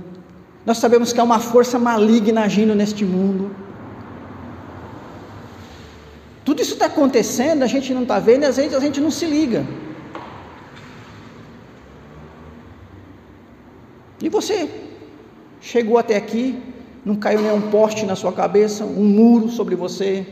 Nós 0.65 0.78
sabemos 0.78 1.12
que 1.12 1.19
há 1.19 1.23
uma 1.23 1.39
força 1.39 1.80
maligna 1.80 2.41
agindo 2.41 2.75
neste 2.75 3.04
mundo. 3.04 3.49
Tudo 6.45 6.62
isso 6.62 6.73
está 6.73 6.86
acontecendo, 6.86 7.63
a 7.63 7.67
gente 7.67 7.93
não 7.93 8.04
está 8.04 8.19
vendo 8.19 8.43
às 8.43 8.58
vezes 8.58 8.73
a 8.73 8.80
gente 8.80 9.02
não 9.02 9.10
se 9.10 9.25
liga. 9.25 9.65
E 14.21 14.30
você 14.30 14.69
chegou 15.60 15.97
até 15.97 16.15
aqui, 16.15 16.62
não 17.04 17.15
caiu 17.15 17.41
nenhum 17.41 17.62
poste 17.69 18.06
na 18.06 18.15
sua 18.15 18.32
cabeça, 18.32 18.84
um 18.84 19.06
muro 19.06 19.49
sobre 19.49 19.75
você, 19.75 20.25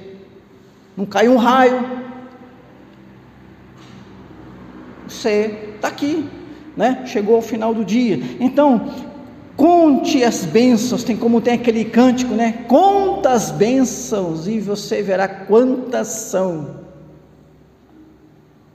não 0.96 1.06
caiu 1.06 1.34
um 1.34 1.38
raio. 1.38 2.07
Você 5.18 5.74
está 5.76 5.88
aqui, 5.88 6.30
né? 6.76 7.04
Chegou 7.06 7.36
ao 7.36 7.42
final 7.42 7.74
do 7.74 7.84
dia. 7.84 8.20
Então, 8.40 8.92
Conte 9.58 10.24
as 10.24 10.46
bênçãos, 10.46 11.04
tem 11.04 11.18
como 11.18 11.42
tem 11.42 11.56
aquele 11.56 11.84
cântico, 11.84 12.36
né? 12.36 12.64
Conta 12.68 13.32
as 13.32 13.50
bênçãos 13.50 14.48
e 14.48 14.60
você 14.60 15.02
verá 15.02 15.28
quantas 15.28 16.10
são. 16.10 16.76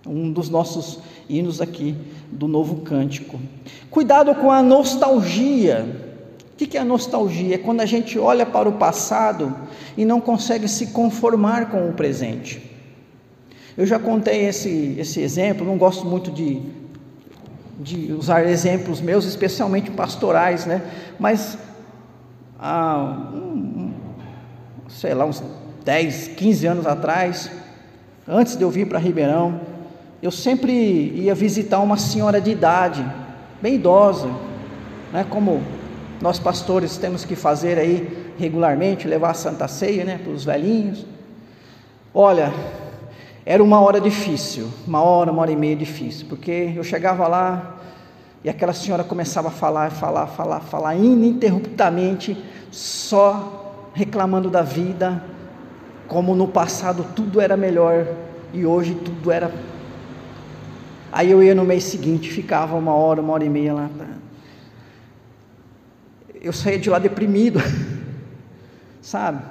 Um 0.05 0.33
dos 0.33 0.51
nossos 0.51 0.99
hinos 1.31 1.61
aqui 1.61 1.95
do 2.33 2.49
novo 2.49 2.81
cântico. 2.81 3.39
Cuidado 3.93 4.35
com 4.35 4.51
a 4.51 4.61
nostalgia. 4.61 5.87
O 6.53 6.57
que 6.57 6.77
é 6.77 6.81
a 6.81 6.85
nostalgia? 6.85 7.55
É 7.55 7.59
quando 7.59 7.81
a 7.81 7.87
gente 7.87 8.19
olha 8.19 8.45
para 8.45 8.69
o 8.69 8.73
passado 8.73 9.55
e 9.97 10.05
não 10.05 10.21
consegue 10.21 10.67
se 10.67 10.89
conformar 10.89 11.71
com 11.71 11.89
o 11.89 11.93
presente. 11.93 12.72
Eu 13.77 13.87
já 13.87 13.99
contei 13.99 14.47
esse, 14.47 14.97
esse 14.99 15.21
exemplo, 15.21 15.67
não 15.67 15.79
gosto 15.79 16.07
muito 16.07 16.31
de 16.31 16.61
de 17.83 18.13
usar 18.13 18.47
exemplos 18.47 19.01
meus, 19.01 19.25
especialmente 19.25 19.91
pastorais, 19.91 20.67
né? 20.67 20.83
Mas 21.19 21.59
há, 22.59 23.31
um, 23.35 23.93
sei 24.89 25.15
lá, 25.15 25.25
uns 25.25 25.43
10, 25.85 26.29
15 26.29 26.67
anos 26.67 26.87
atrás, 26.87 27.51
antes 28.27 28.57
de 28.57 28.63
eu 28.63 28.71
vir 28.71 28.87
para 28.87 28.99
Ribeirão, 28.99 29.61
eu 30.23 30.31
sempre 30.31 30.73
ia 30.73 31.35
visitar 31.35 31.81
uma 31.81 31.97
senhora 31.97 32.41
de 32.41 32.53
idade, 32.53 33.05
bem 33.61 33.75
idosa, 33.75 34.29
né? 35.13 35.27
Como 35.29 35.61
nós 36.21 36.39
pastores 36.39 36.97
temos 36.97 37.25
que 37.25 37.35
fazer 37.35 37.79
aí 37.79 38.33
regularmente, 38.39 39.09
levar 39.09 39.31
a 39.31 39.35
Santa 39.35 39.67
Ceia, 39.67 40.05
né? 40.05 40.21
Para 40.23 40.33
os 40.33 40.45
velhinhos. 40.45 41.05
Olha, 42.15 42.53
era 43.45 43.63
uma 43.63 43.81
hora 43.81 44.01
difícil, 44.01 44.69
uma 44.87 45.03
hora, 45.03 45.33
uma 45.33 45.43
hora 45.43 45.51
e 45.51 45.57
meia 45.57 45.75
difícil, 45.75 46.27
porque 46.29 46.73
eu 46.77 46.85
chegava 46.85 47.27
lá 47.27 47.77
e 48.45 48.49
aquela 48.49 48.73
senhora 48.73 49.03
começava 49.03 49.49
a 49.49 49.51
falar, 49.51 49.91
falar, 49.91 50.29
falar, 50.29 50.61
falar 50.61 50.95
ininterruptamente, 50.95 52.37
só 52.71 53.91
reclamando 53.95 54.49
da 54.49 54.63
vida, 54.63 55.25
como 56.07 56.37
no 56.37 56.47
passado 56.47 57.05
tudo 57.17 57.41
era 57.41 57.57
melhor 57.57 58.07
e 58.53 58.65
hoje 58.65 58.95
tudo 58.95 59.31
era. 59.31 59.53
Aí 61.11 61.31
eu 61.31 61.43
ia 61.43 61.55
no 61.55 61.65
mês 61.65 61.85
seguinte, 61.85 62.31
ficava 62.31 62.77
uma 62.77 62.95
hora, 62.95 63.21
uma 63.21 63.33
hora 63.33 63.45
e 63.45 63.49
meia 63.49 63.75
lá. 63.75 63.91
Eu 66.41 66.53
saía 66.53 66.79
de 66.79 66.89
lá 66.89 66.99
deprimido, 66.99 67.61
sabe? 69.03 69.43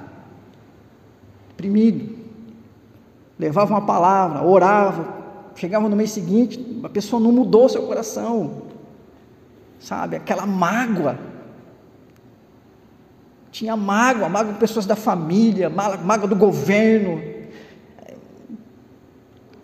Deprimido 1.50 2.21
levava 3.42 3.74
uma 3.74 3.84
palavra, 3.84 4.42
orava, 4.42 5.04
chegava 5.56 5.88
no 5.88 5.96
mês 5.96 6.12
seguinte, 6.12 6.80
a 6.84 6.88
pessoa 6.88 7.20
não 7.20 7.32
mudou 7.32 7.68
seu 7.68 7.82
coração, 7.82 8.62
sabe? 9.80 10.16
Aquela 10.16 10.46
mágoa. 10.46 11.18
Tinha 13.50 13.76
mágoa, 13.76 14.28
mágoa 14.28 14.52
de 14.52 14.58
pessoas 14.60 14.86
da 14.86 14.94
família, 14.94 15.68
mágoa 15.68 16.28
do 16.28 16.36
governo. 16.36 17.20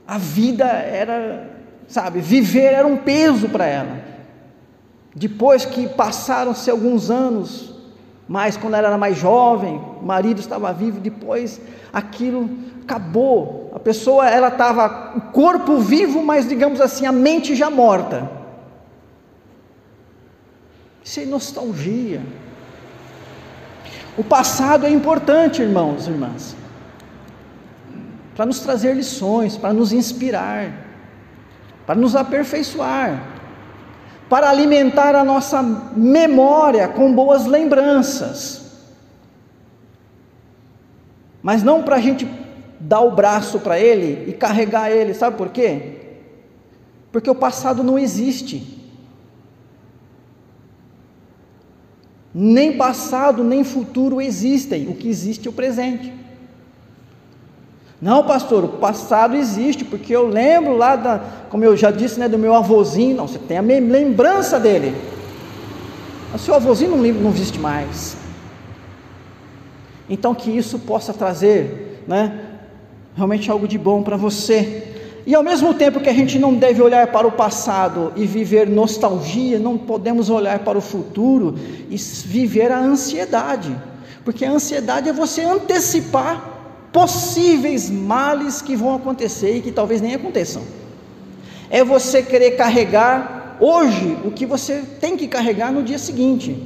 A 0.07 0.19
vida 0.19 0.67
era, 0.67 1.49
sabe, 1.87 2.21
viver 2.21 2.73
era 2.75 2.87
um 2.87 2.97
peso 2.97 3.49
para 3.49 3.67
ela. 3.67 4.09
depois 5.15 5.65
que 5.65 5.89
passaram-se 5.89 6.71
alguns 6.71 7.11
anos, 7.11 7.78
mas 8.29 8.59
quando 8.59 8.75
ela 8.75 8.89
era 8.89 8.99
mais 8.99 9.17
jovem, 9.17 9.81
o 10.01 10.05
marido 10.05 10.39
estava 10.39 10.71
vivo, 10.73 11.01
depois 11.01 11.59
aquilo 11.91 12.51
acabou. 12.83 13.73
A 13.75 13.79
pessoa 13.79 14.29
ela 14.29 14.49
estava 14.49 15.15
o 15.17 15.21
corpo 15.33 15.79
vivo, 15.79 16.23
mas 16.23 16.47
digamos 16.47 16.81
assim, 16.81 17.07
a 17.07 17.13
mente 17.13 17.57
já 17.57 17.71
morta. 17.71 18.31
Isso 21.03 21.21
é 21.21 21.25
nostalgia. 21.25 22.21
O 24.17 24.23
passado 24.23 24.85
é 24.85 24.91
importante, 24.91 25.63
irmãos 25.63 26.07
e 26.07 26.11
irmãs, 26.11 26.55
para 28.37 28.45
nos 28.45 28.61
trazer 28.61 28.95
lições, 28.95 29.57
para 29.57 29.73
nos 29.73 29.91
inspirar, 29.91 30.71
para 31.87 31.95
nos 31.95 32.15
aperfeiçoar, 32.15 33.38
para 34.29 34.51
alimentar 34.51 35.15
a 35.15 35.25
nossa 35.25 35.63
memória 35.63 36.87
com 36.89 37.13
boas 37.13 37.47
lembranças, 37.47 38.63
mas 41.43 41.63
não 41.63 41.83
para 41.83 41.97
a 41.97 42.01
gente 42.01 42.29
dar 42.79 43.01
o 43.01 43.15
braço 43.15 43.59
para 43.61 43.81
ele 43.81 44.29
e 44.29 44.33
carregar 44.33 44.91
ele, 44.91 45.15
sabe 45.15 45.37
por 45.37 45.49
quê? 45.49 45.97
Porque 47.11 47.31
o 47.31 47.35
passado 47.35 47.83
não 47.83 47.99
existe. 47.99 48.77
Nem 52.35 52.77
passado, 52.77 53.43
nem 53.43 53.65
futuro 53.65 54.21
existem, 54.21 54.89
o 54.89 54.95
que 54.95 55.09
existe 55.09 55.49
é 55.49 55.51
o 55.51 55.55
presente. 55.55 56.13
Não, 58.01 58.23
pastor, 58.23 58.65
o 58.65 58.69
passado 58.69 59.35
existe, 59.35 59.85
porque 59.85 60.15
eu 60.15 60.29
lembro 60.29 60.77
lá 60.77 60.95
da, 60.95 61.21
como 61.51 61.65
eu 61.65 61.77
já 61.77 61.91
disse, 61.91 62.21
né, 62.21 62.29
do 62.29 62.39
meu 62.39 62.55
avôzinho. 62.55 63.17
Não, 63.17 63.27
você 63.27 63.39
tem 63.39 63.59
a 63.59 63.63
lembrança 63.63 64.61
dele. 64.61 64.95
O 66.33 66.39
seu 66.39 66.55
avôzinho 66.55 66.93
não, 66.93 66.99
não 66.99 67.31
existe 67.31 67.59
mais. 67.59 68.17
Então 70.09 70.35
que 70.35 70.51
isso 70.51 70.79
possa 70.79 71.13
trazer, 71.13 72.05
né, 72.07 72.41
realmente 73.17 73.51
algo 73.51 73.67
de 73.67 73.77
bom 73.77 74.03
para 74.03 74.17
você. 74.17 74.95
E 75.27 75.35
ao 75.35 75.43
mesmo 75.43 75.75
tempo 75.75 76.01
que 76.01 76.09
a 76.09 76.15
gente 76.15 76.39
não 76.39 76.55
deve 76.55 76.81
olhar 76.81 77.09
para 77.09 77.27
o 77.27 77.33
passado 77.33 78.13
e 78.15 78.27
viver 78.27 78.69
nostalgia, 78.69 79.59
não 79.59 79.77
podemos 79.77 80.31
olhar 80.31 80.61
para 80.61 80.79
o 80.79 80.81
futuro 80.81 81.57
e 81.91 81.97
viver 81.97 82.71
a 82.71 82.79
ansiedade, 82.79 83.77
porque 84.25 84.45
a 84.45 84.53
ansiedade 84.53 85.09
é 85.09 85.13
você 85.13 85.43
antecipar 85.43 86.58
possíveis 86.93 87.91
males 87.91 88.63
que 88.63 88.77
vão 88.77 88.95
acontecer 88.95 89.57
e 89.57 89.61
que 89.61 89.73
talvez 89.73 90.01
nem 90.01 90.15
aconteçam. 90.15 90.63
É 91.71 91.85
você 91.85 92.23
querer 92.23 92.53
carregar 92.53 93.57
hoje 93.61 94.17
o 94.25 94.31
que 94.31 94.47
você 94.47 94.83
tem 95.01 95.17
que 95.17 95.29
carregar 95.29 95.73
no 95.73 95.83
dia 95.83 95.99
seguinte. 95.99 96.57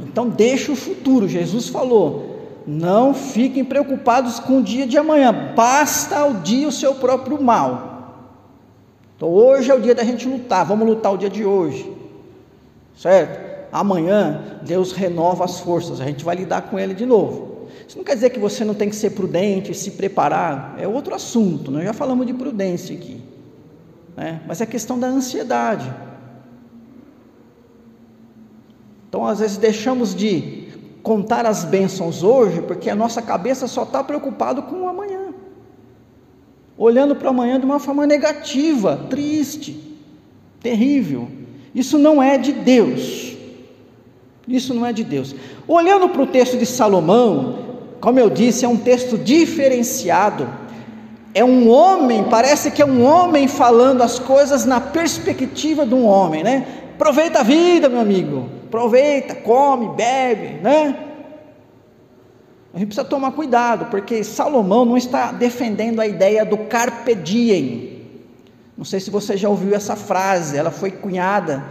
Então 0.00 0.28
deixa 0.28 0.72
o 0.72 0.76
futuro. 0.76 1.28
Jesus 1.28 1.68
falou: 1.68 2.36
não 2.66 3.14
fiquem 3.14 3.64
preocupados 3.64 4.40
com 4.40 4.58
o 4.58 4.62
dia 4.62 4.86
de 4.86 4.98
amanhã, 4.98 5.52
basta 5.54 6.18
ao 6.18 6.34
dia 6.34 6.66
o 6.66 6.72
seu 6.72 6.94
próprio 6.94 7.40
mal. 7.40 7.94
Então 9.16 9.28
hoje 9.28 9.70
é 9.70 9.74
o 9.74 9.80
dia 9.80 9.94
da 9.94 10.04
gente 10.04 10.28
lutar, 10.28 10.64
vamos 10.64 10.86
lutar 10.86 11.12
o 11.12 11.16
dia 11.16 11.30
de 11.30 11.44
hoje, 11.44 11.90
certo? 12.96 13.45
Amanhã 13.80 14.60
Deus 14.62 14.92
renova 14.92 15.44
as 15.44 15.60
forças, 15.60 16.00
a 16.00 16.04
gente 16.04 16.24
vai 16.24 16.36
lidar 16.36 16.62
com 16.62 16.78
ele 16.78 16.94
de 16.94 17.04
novo. 17.04 17.68
Isso 17.86 17.96
não 17.96 18.04
quer 18.04 18.14
dizer 18.14 18.30
que 18.30 18.38
você 18.38 18.64
não 18.64 18.74
tem 18.74 18.88
que 18.88 18.96
ser 18.96 19.10
prudente, 19.10 19.74
se 19.74 19.92
preparar, 19.92 20.74
é 20.78 20.88
outro 20.88 21.14
assunto, 21.14 21.70
nós 21.70 21.84
já 21.84 21.92
falamos 21.92 22.26
de 22.26 22.32
prudência 22.32 22.96
aqui, 22.96 23.20
né? 24.16 24.40
mas 24.46 24.60
é 24.60 24.66
questão 24.66 24.98
da 24.98 25.06
ansiedade. 25.06 25.92
Então, 29.08 29.24
às 29.24 29.38
vezes, 29.38 29.56
deixamos 29.56 30.14
de 30.14 30.68
contar 31.02 31.46
as 31.46 31.64
bênçãos 31.64 32.22
hoje, 32.22 32.60
porque 32.62 32.90
a 32.90 32.94
nossa 32.96 33.22
cabeça 33.22 33.68
só 33.68 33.84
está 33.84 34.02
preocupada 34.02 34.60
com 34.60 34.82
o 34.82 34.88
amanhã, 34.88 35.32
olhando 36.76 37.14
para 37.14 37.26
o 37.26 37.30
amanhã 37.30 37.60
de 37.60 37.64
uma 37.64 37.78
forma 37.78 38.06
negativa, 38.06 39.06
triste, 39.08 39.98
terrível. 40.60 41.28
Isso 41.74 41.96
não 41.96 42.22
é 42.22 42.36
de 42.36 42.52
Deus. 42.52 43.25
Isso 44.48 44.72
não 44.72 44.86
é 44.86 44.92
de 44.92 45.02
Deus. 45.02 45.34
Olhando 45.66 46.08
para 46.08 46.22
o 46.22 46.26
texto 46.26 46.56
de 46.56 46.66
Salomão, 46.66 47.66
como 48.00 48.18
eu 48.20 48.30
disse, 48.30 48.64
é 48.64 48.68
um 48.68 48.76
texto 48.76 49.18
diferenciado. 49.18 50.48
É 51.34 51.44
um 51.44 51.68
homem, 51.68 52.24
parece 52.24 52.70
que 52.70 52.80
é 52.80 52.86
um 52.86 53.04
homem 53.04 53.48
falando 53.48 54.02
as 54.02 54.18
coisas 54.18 54.64
na 54.64 54.80
perspectiva 54.80 55.84
de 55.84 55.94
um 55.94 56.04
homem, 56.04 56.42
né? 56.42 56.66
Aproveita 56.94 57.40
a 57.40 57.42
vida, 57.42 57.88
meu 57.88 58.00
amigo. 58.00 58.48
Aproveita, 58.66 59.34
come, 59.34 59.88
bebe, 59.96 60.60
né? 60.62 60.96
A 62.72 62.78
gente 62.78 62.88
precisa 62.88 63.06
tomar 63.06 63.32
cuidado, 63.32 63.86
porque 63.86 64.22
Salomão 64.22 64.84
não 64.84 64.96
está 64.96 65.32
defendendo 65.32 66.00
a 66.00 66.06
ideia 66.06 66.44
do 66.44 66.58
carpe 66.58 67.14
diem. 67.14 68.02
Não 68.76 68.84
sei 68.84 69.00
se 69.00 69.10
você 69.10 69.36
já 69.36 69.48
ouviu 69.48 69.74
essa 69.74 69.96
frase, 69.96 70.56
ela 70.56 70.70
foi 70.70 70.90
cunhada, 70.90 71.64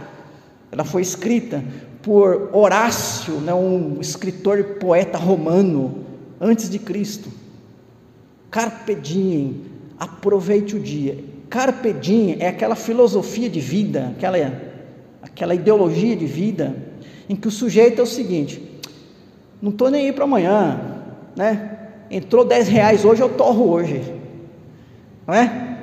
ela 0.70 0.84
foi 0.84 1.02
escrita 1.02 1.62
por 2.06 2.50
Horácio, 2.52 3.40
né, 3.40 3.52
um 3.52 3.98
escritor 4.00 4.60
e 4.60 4.62
poeta 4.62 5.18
romano, 5.18 6.04
antes 6.40 6.70
de 6.70 6.78
Cristo. 6.78 7.28
Carpe 8.48 8.94
diem, 8.94 9.62
aproveite 9.98 10.76
o 10.76 10.78
dia. 10.78 11.18
Carpe 11.50 11.92
diem 11.92 12.36
é 12.38 12.46
aquela 12.46 12.76
filosofia 12.76 13.50
de 13.50 13.58
vida, 13.58 14.12
aquela, 14.16 14.36
aquela 15.20 15.52
ideologia 15.52 16.14
de 16.14 16.26
vida, 16.26 16.76
em 17.28 17.34
que 17.34 17.48
o 17.48 17.50
sujeito 17.50 18.00
é 18.00 18.04
o 18.04 18.06
seguinte: 18.06 18.62
não 19.60 19.72
estou 19.72 19.90
nem 19.90 20.06
aí 20.06 20.12
para 20.12 20.22
amanhã, 20.22 21.02
né? 21.34 21.88
Entrou 22.08 22.44
10 22.44 22.68
reais 22.68 23.04
hoje, 23.04 23.20
eu 23.20 23.30
torro 23.30 23.68
hoje, 23.68 24.14
não 25.26 25.34
é? 25.34 25.76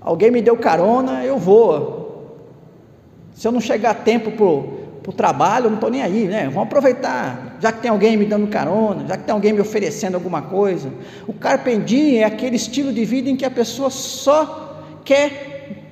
Alguém 0.00 0.30
me 0.30 0.40
deu 0.40 0.56
carona, 0.56 1.22
eu 1.22 1.36
vou. 1.36 1.97
Se 3.38 3.46
eu 3.46 3.52
não 3.52 3.60
chegar 3.60 3.90
a 3.90 3.94
tempo 3.94 4.32
para 4.32 4.44
o 4.44 5.12
trabalho, 5.16 5.66
eu 5.66 5.70
não 5.70 5.76
estou 5.76 5.88
nem 5.88 6.02
aí, 6.02 6.26
né? 6.26 6.46
Vamos 6.46 6.64
aproveitar, 6.64 7.56
já 7.60 7.70
que 7.70 7.80
tem 7.80 7.88
alguém 7.88 8.16
me 8.16 8.24
dando 8.24 8.48
carona, 8.48 9.06
já 9.06 9.16
que 9.16 9.22
tem 9.22 9.32
alguém 9.32 9.52
me 9.52 9.60
oferecendo 9.60 10.16
alguma 10.16 10.42
coisa. 10.42 10.92
O 11.24 11.32
carpendinho 11.32 12.18
é 12.18 12.24
aquele 12.24 12.56
estilo 12.56 12.92
de 12.92 13.04
vida 13.04 13.30
em 13.30 13.36
que 13.36 13.44
a 13.44 13.50
pessoa 13.50 13.90
só 13.90 14.82
quer 15.04 15.84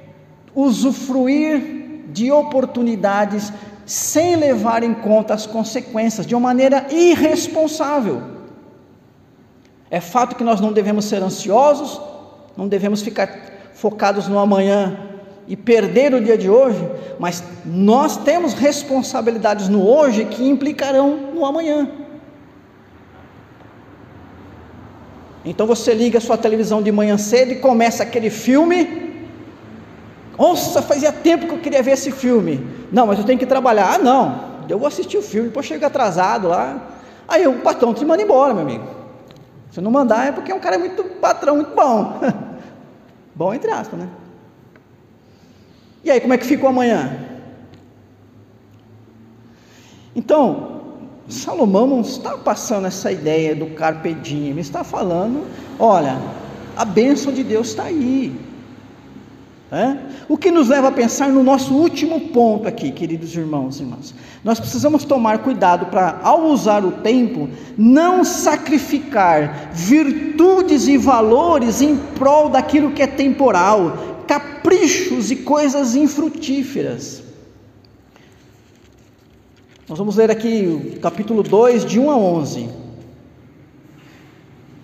usufruir 0.57 2.03
de 2.09 2.33
oportunidades 2.33 3.53
sem 3.85 4.35
levar 4.35 4.83
em 4.83 4.93
conta 4.93 5.33
as 5.33 5.47
consequências, 5.47 6.27
de 6.27 6.35
uma 6.35 6.49
maneira 6.49 6.89
irresponsável. 6.91 8.23
É 9.89 10.01
fato 10.01 10.35
que 10.35 10.43
nós 10.43 10.61
não 10.61 10.73
devemos 10.73 11.05
ser 11.05 11.23
ansiosos, 11.23 12.01
não 12.57 12.67
devemos 12.67 13.03
ficar 13.03 13.31
focados 13.73 14.27
no 14.27 14.37
amanhã 14.37 15.15
e 15.49 15.57
perder 15.57 16.13
o 16.15 16.21
dia 16.21 16.37
de 16.37 16.51
hoje, 16.51 16.83
mas 17.19 17.43
nós 17.65 18.17
temos 18.17 18.53
responsabilidades 18.53 19.69
no 19.69 19.87
hoje 19.87 20.25
que 20.25 20.47
implicarão 20.47 21.33
no 21.35 21.45
amanhã. 21.45 21.89
Então 25.45 25.67
você 25.67 25.95
liga 25.95 26.19
a 26.19 26.21
sua 26.21 26.37
televisão 26.37 26.83
de 26.83 26.91
manhã 26.91 27.17
cedo 27.17 27.53
e 27.53 27.57
começa 27.57 28.03
aquele 28.03 28.31
filme. 28.31 29.15
Nossa, 30.37 30.83
fazia 30.83 31.13
tempo 31.13 31.47
que 31.47 31.55
eu 31.55 31.59
queria 31.59 31.83
ver 31.83 31.93
esse 31.93 32.11
filme. 32.11 32.67
Não, 32.91 33.07
mas 33.07 33.19
eu 33.19 33.25
tenho 33.25 33.39
que 33.39 33.47
trabalhar. 33.47 33.95
Ah, 33.95 33.99
não, 33.99 34.41
eu 34.69 34.79
vou 34.79 34.89
assistir 34.89 35.17
o 35.17 35.23
filme, 35.23 35.49
depois 35.49 35.65
chega 35.65 35.87
atrasado 35.87 36.49
lá. 36.49 36.95
Aí 37.29 37.47
o 37.47 37.61
patrão 37.61 37.95
te 37.95 38.05
manda 38.05 38.23
embora, 38.23 38.53
meu 38.53 38.63
amigo. 38.63 38.85
Se 39.71 39.81
não 39.81 39.91
mandar 39.91 40.27
é 40.27 40.33
porque 40.33 40.51
é 40.51 40.55
um 40.55 40.61
cara 40.61 40.79
muito 40.79 41.05
patrão, 41.05 41.57
muito 41.57 41.75
bom. 41.75 42.19
bom 43.35 43.55
entre 43.55 43.71
aspas, 43.71 44.01
né? 44.01 44.09
E 46.07 46.11
aí, 46.13 46.21
como 46.21 46.33
é 46.33 46.39
que 46.39 46.47
ficou 46.47 46.69
amanhã? 46.69 47.19
Então, 50.15 50.83
Salomão 51.29 51.85
não 51.85 52.01
está 52.01 52.39
passando 52.39 52.87
essa 52.87 53.11
ideia 53.11 53.57
do 53.57 53.67
carpe 53.75 54.15
diem, 54.15 54.57
está 54.61 54.85
falando, 54.85 55.45
olha, 55.81 56.17
a 56.77 56.85
bênção 56.85 57.33
de 57.33 57.43
Deus 57.43 57.71
está 57.71 57.83
aí. 57.83 58.33
É? 59.73 59.97
O 60.29 60.39
que 60.39 60.53
nos 60.53 60.69
leva 60.69 60.87
a 60.87 60.93
pensar 60.93 61.29
no 61.29 61.43
nosso 61.43 61.75
último 61.75 62.29
ponto 62.29 62.69
aqui, 62.69 62.93
queridos 62.93 63.35
irmãos 63.35 63.81
e 63.81 63.83
irmãs. 63.83 64.15
Nós 64.45 64.61
precisamos 64.61 65.05
tomar 65.05 65.39
cuidado 65.39 65.87
para, 65.87 66.21
ao 66.23 66.45
usar 66.45 66.85
o 66.85 66.93
tempo, 66.93 67.49
não 67.77 68.23
sacrificar 68.23 69.71
virtudes 69.73 70.87
e 70.87 70.97
valores 70.97 71.83
em 71.83 71.97
prol 71.97 72.49
daquilo 72.49 72.93
que 72.93 73.03
é 73.03 73.09
temporal, 73.09 74.16
caprichos 74.27 75.31
e 75.31 75.37
coisas 75.37 75.95
infrutíferas. 75.95 77.23
Nós 79.89 79.99
vamos 79.99 80.17
ler 80.17 80.31
aqui 80.31 80.67
o 80.67 81.01
capítulo 81.01 81.43
2, 81.43 81.85
de 81.85 82.01
1 82.01 82.11
a 82.11 82.17
11. 82.17 82.69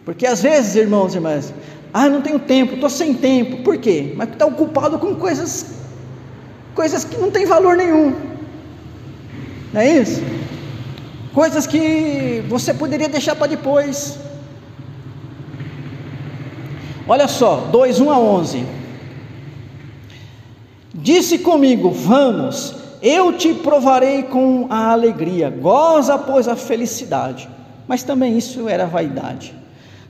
Porque 0.04 0.26
às 0.26 0.42
vezes, 0.42 0.76
irmãos 0.76 1.14
e 1.14 1.16
irmãs, 1.16 1.52
Ah, 1.94 2.08
não 2.08 2.22
tenho 2.22 2.38
tempo, 2.38 2.74
estou 2.74 2.88
sem 2.88 3.12
tempo. 3.12 3.62
Por 3.62 3.76
quê? 3.76 4.14
Mas 4.16 4.30
está 4.30 4.46
ocupado 4.46 4.98
com 4.98 5.14
coisas, 5.14 5.74
coisas 6.74 7.04
que 7.04 7.18
não 7.18 7.30
têm 7.30 7.44
valor 7.44 7.76
nenhum. 7.76 8.14
Não 9.72 9.80
é 9.80 10.00
isso? 10.00 10.22
Coisas 11.34 11.66
que 11.66 12.42
você 12.48 12.72
poderia 12.72 13.08
deixar 13.08 13.34
para 13.34 13.48
depois. 13.48 14.18
Olha 17.06 17.28
só, 17.28 17.56
2, 17.72 18.00
1 18.00 18.10
a 18.10 18.18
11. 18.18 18.66
Disse 20.94 21.38
comigo: 21.38 21.90
Vamos, 21.90 22.74
eu 23.00 23.32
te 23.32 23.54
provarei 23.54 24.24
com 24.24 24.66
a 24.68 24.92
alegria, 24.92 25.48
goza, 25.50 26.18
pois, 26.18 26.46
a 26.46 26.54
felicidade. 26.54 27.48
Mas 27.88 28.02
também 28.02 28.36
isso 28.36 28.68
era 28.68 28.86
vaidade. 28.86 29.54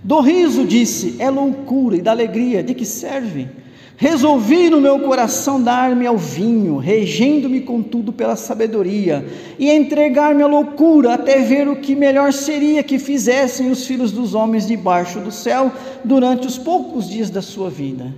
Do 0.03 0.21
riso 0.21 0.65
disse: 0.65 1.17
É 1.19 1.31
loucura, 1.31 1.97
e 1.97 2.03
da 2.03 2.11
alegria, 2.11 2.63
de 2.63 2.75
que 2.75 2.85
serve? 2.85 3.49
Resolvi 3.97 4.69
no 4.69 4.81
meu 4.81 4.99
coração 4.99 5.63
dar-me 5.63 6.07
ao 6.07 6.19
vinho, 6.19 6.77
regendo-me 6.77 7.61
contudo 7.61 8.13
pela 8.13 8.35
sabedoria, 8.35 9.25
e 9.61 9.71
entregar-me 9.71 10.43
à 10.43 10.47
loucura, 10.49 11.15
até 11.15 11.41
ver 11.41 11.69
o 11.69 11.77
que 11.77 11.95
melhor 11.95 12.33
seria 12.33 12.83
que 12.83 12.99
fizessem 12.99 13.71
os 13.71 13.87
filhos 13.87 14.11
dos 14.11 14.35
homens 14.35 14.67
debaixo 14.67 15.21
do 15.21 15.31
céu 15.31 15.71
durante 16.03 16.49
os 16.49 16.59
poucos 16.59 17.09
dias 17.09 17.31
da 17.31 17.41
sua 17.41 17.71
vida. 17.71 18.13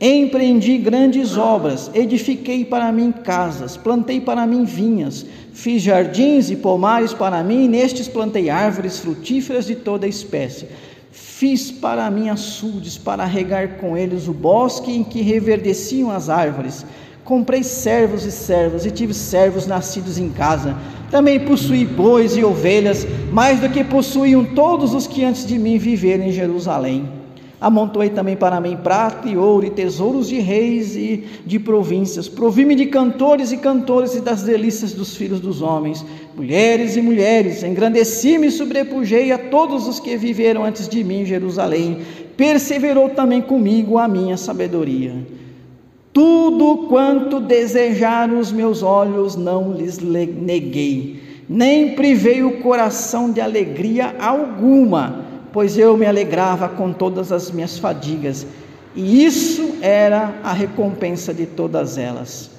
Empreendi 0.00 0.78
grandes 0.78 1.36
obras, 1.36 1.90
edifiquei 1.92 2.64
para 2.64 2.90
mim 2.90 3.12
casas, 3.12 3.76
plantei 3.76 4.20
para 4.20 4.46
mim 4.46 4.64
vinhas, 4.64 5.26
fiz 5.52 5.82
jardins 5.82 6.50
e 6.50 6.56
pomares 6.56 7.12
para 7.12 7.42
mim, 7.44 7.66
e 7.66 7.68
nestes 7.68 8.08
plantei 8.08 8.48
árvores 8.48 8.98
frutíferas 8.98 9.66
de 9.66 9.74
toda 9.74 10.06
espécie 10.06 10.66
Fiz 11.12 11.70
para 11.72 12.08
mim 12.10 12.28
açudes 12.28 12.96
para 12.96 13.24
regar 13.24 13.78
com 13.78 13.96
eles 13.96 14.28
o 14.28 14.32
bosque 14.32 14.92
em 14.92 15.02
que 15.02 15.22
reverdeciam 15.22 16.10
as 16.10 16.28
árvores. 16.28 16.86
Comprei 17.24 17.62
servos 17.62 18.24
e 18.24 18.30
servas 18.30 18.86
e 18.86 18.90
tive 18.90 19.12
servos 19.12 19.66
nascidos 19.66 20.18
em 20.18 20.30
casa. 20.30 20.76
Também 21.10 21.40
possuí 21.40 21.84
bois 21.84 22.36
e 22.36 22.44
ovelhas, 22.44 23.06
mais 23.32 23.58
do 23.58 23.68
que 23.68 23.82
possuíam 23.82 24.44
todos 24.44 24.94
os 24.94 25.06
que 25.06 25.24
antes 25.24 25.44
de 25.44 25.58
mim 25.58 25.78
viveram 25.78 26.24
em 26.24 26.32
Jerusalém. 26.32 27.19
Amontoei 27.60 28.08
também 28.08 28.36
para 28.36 28.58
mim 28.58 28.74
prata 28.74 29.28
e 29.28 29.36
ouro 29.36 29.66
e 29.66 29.70
tesouros 29.70 30.28
de 30.28 30.38
reis 30.40 30.96
e 30.96 31.24
de 31.44 31.58
províncias. 31.58 32.26
Provi-me 32.26 32.74
de 32.74 32.86
cantores 32.86 33.52
e 33.52 33.58
cantores 33.58 34.14
e 34.14 34.22
das 34.22 34.42
delícias 34.42 34.94
dos 34.94 35.14
filhos 35.14 35.40
dos 35.40 35.60
homens, 35.60 36.02
mulheres 36.34 36.96
e 36.96 37.02
mulheres. 37.02 37.62
Engrandeci-me 37.62 38.46
e 38.46 38.50
sobrepujei 38.50 39.30
a 39.30 39.36
todos 39.36 39.86
os 39.86 40.00
que 40.00 40.16
viveram 40.16 40.64
antes 40.64 40.88
de 40.88 41.04
mim 41.04 41.20
em 41.20 41.26
Jerusalém. 41.26 41.98
Perseverou 42.34 43.10
também 43.10 43.42
comigo 43.42 43.98
a 43.98 44.08
minha 44.08 44.38
sabedoria. 44.38 45.14
Tudo 46.14 46.86
quanto 46.88 47.40
desejaram 47.40 48.38
os 48.38 48.50
meus 48.50 48.82
olhos 48.82 49.36
não 49.36 49.74
lhes 49.74 49.98
neguei, 49.98 51.22
nem 51.46 51.94
privei 51.94 52.42
o 52.42 52.58
coração 52.60 53.30
de 53.30 53.40
alegria 53.40 54.16
alguma 54.18 55.29
pois 55.52 55.76
eu 55.76 55.96
me 55.96 56.06
alegrava 56.06 56.68
com 56.68 56.92
todas 56.92 57.32
as 57.32 57.50
minhas 57.50 57.78
fadigas, 57.78 58.46
e 58.94 59.24
isso 59.24 59.76
era 59.80 60.40
a 60.42 60.52
recompensa 60.52 61.32
de 61.32 61.46
todas 61.46 61.96
elas. 61.98 62.50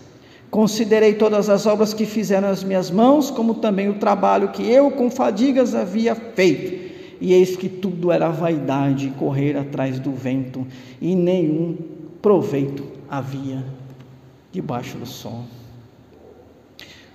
Considerei 0.50 1.14
todas 1.14 1.50
as 1.50 1.66
obras 1.66 1.94
que 1.94 2.06
fizeram 2.06 2.50
as 2.50 2.64
minhas 2.64 2.92
mãos, 2.92 3.32
como 3.32 3.56
também 3.56 3.88
o 3.88 3.96
trabalho 4.00 4.50
que 4.50 4.70
eu 4.70 4.92
com 4.92 5.10
fadigas 5.10 5.74
havia 5.74 6.14
feito. 6.14 6.92
E 7.22 7.34
eis 7.34 7.56
que 7.56 7.70
tudo 7.70 8.12
era 8.12 8.30
vaidade, 8.30 9.14
correr 9.18 9.56
atrás 9.56 10.00
do 10.00 10.12
vento, 10.12 10.68
e 11.00 11.16
nenhum 11.16 11.78
proveito 12.22 12.84
havia 13.10 13.64
debaixo 14.52 14.98
do 14.98 15.06
sol. 15.06 15.44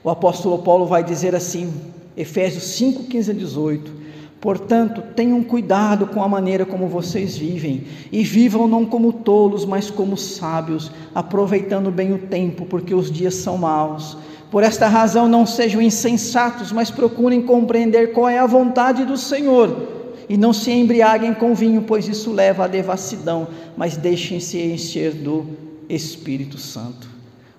O 0.02 0.08
apóstolo 0.08 0.58
Paulo 0.58 0.86
vai 0.86 1.02
dizer 1.02 1.34
assim, 1.34 1.72
Efésios 2.16 2.64
5, 2.64 3.04
15 3.04 3.30
a 3.30 3.34
18: 3.34 3.92
Portanto, 4.40 5.02
tenham 5.14 5.42
cuidado 5.42 6.06
com 6.06 6.22
a 6.22 6.28
maneira 6.28 6.66
como 6.66 6.86
vocês 6.86 7.36
vivem, 7.36 7.84
e 8.12 8.22
vivam 8.22 8.68
não 8.68 8.84
como 8.84 9.12
tolos, 9.12 9.64
mas 9.64 9.90
como 9.90 10.16
sábios, 10.16 10.90
aproveitando 11.14 11.90
bem 11.90 12.12
o 12.12 12.18
tempo, 12.18 12.66
porque 12.66 12.94
os 12.94 13.10
dias 13.10 13.34
são 13.34 13.58
maus. 13.58 14.16
Por 14.50 14.62
esta 14.62 14.86
razão, 14.86 15.26
não 15.26 15.44
sejam 15.44 15.82
insensatos, 15.82 16.70
mas 16.70 16.90
procurem 16.90 17.42
compreender 17.42 18.12
qual 18.12 18.28
é 18.28 18.38
a 18.38 18.46
vontade 18.46 19.04
do 19.04 19.16
Senhor. 19.16 19.94
E 20.28 20.36
não 20.36 20.52
se 20.52 20.70
embriaguem 20.70 21.34
com 21.34 21.54
vinho, 21.54 21.82
pois 21.82 22.06
isso 22.06 22.32
leva 22.32 22.64
à 22.64 22.68
devassidão, 22.68 23.48
mas 23.76 23.96
deixem-se 23.96 24.58
encher 24.60 25.12
do 25.12 25.46
Espírito 25.88 26.58
Santo. 26.58 27.08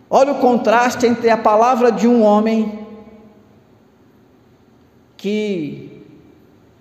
Olha 0.10 0.34
o 0.34 0.40
contraste 0.40 1.06
entre 1.06 1.30
a 1.30 1.38
palavra 1.38 1.92
de 1.92 2.08
um 2.08 2.24
homem 2.24 2.80
que 5.18 5.97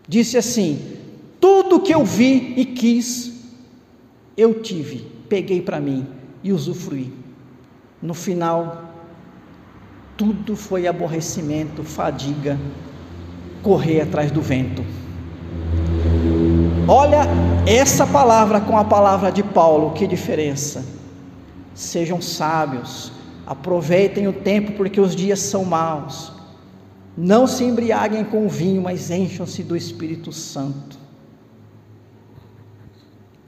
disse 0.08 0.36
assim: 0.36 0.96
Tudo 1.40 1.80
que 1.80 1.94
eu 1.94 2.04
vi 2.04 2.54
e 2.56 2.64
quis, 2.64 3.32
eu 4.36 4.60
tive, 4.62 5.06
peguei 5.28 5.60
para 5.60 5.80
mim 5.80 6.06
e 6.42 6.52
usufruí. 6.52 7.12
No 8.00 8.14
final, 8.14 8.84
tudo 10.16 10.54
foi 10.54 10.86
aborrecimento, 10.86 11.82
fadiga, 11.82 12.58
correr 13.62 14.02
atrás 14.02 14.30
do 14.30 14.40
vento. 14.40 14.84
Olha 16.88 17.22
essa 17.66 18.06
palavra 18.06 18.60
com 18.60 18.78
a 18.78 18.84
palavra 18.84 19.32
de 19.32 19.42
Paulo, 19.42 19.92
que 19.92 20.06
diferença. 20.06 20.84
Sejam 21.74 22.22
sábios, 22.22 23.12
aproveitem 23.46 24.28
o 24.28 24.32
tempo 24.32 24.72
porque 24.72 25.00
os 25.00 25.16
dias 25.16 25.40
são 25.40 25.64
maus. 25.64 26.35
Não 27.16 27.46
se 27.46 27.64
embriaguem 27.64 28.24
com 28.24 28.46
vinho, 28.48 28.82
mas 28.82 29.10
encham-se 29.10 29.62
do 29.62 29.74
Espírito 29.74 30.32
Santo. 30.32 30.98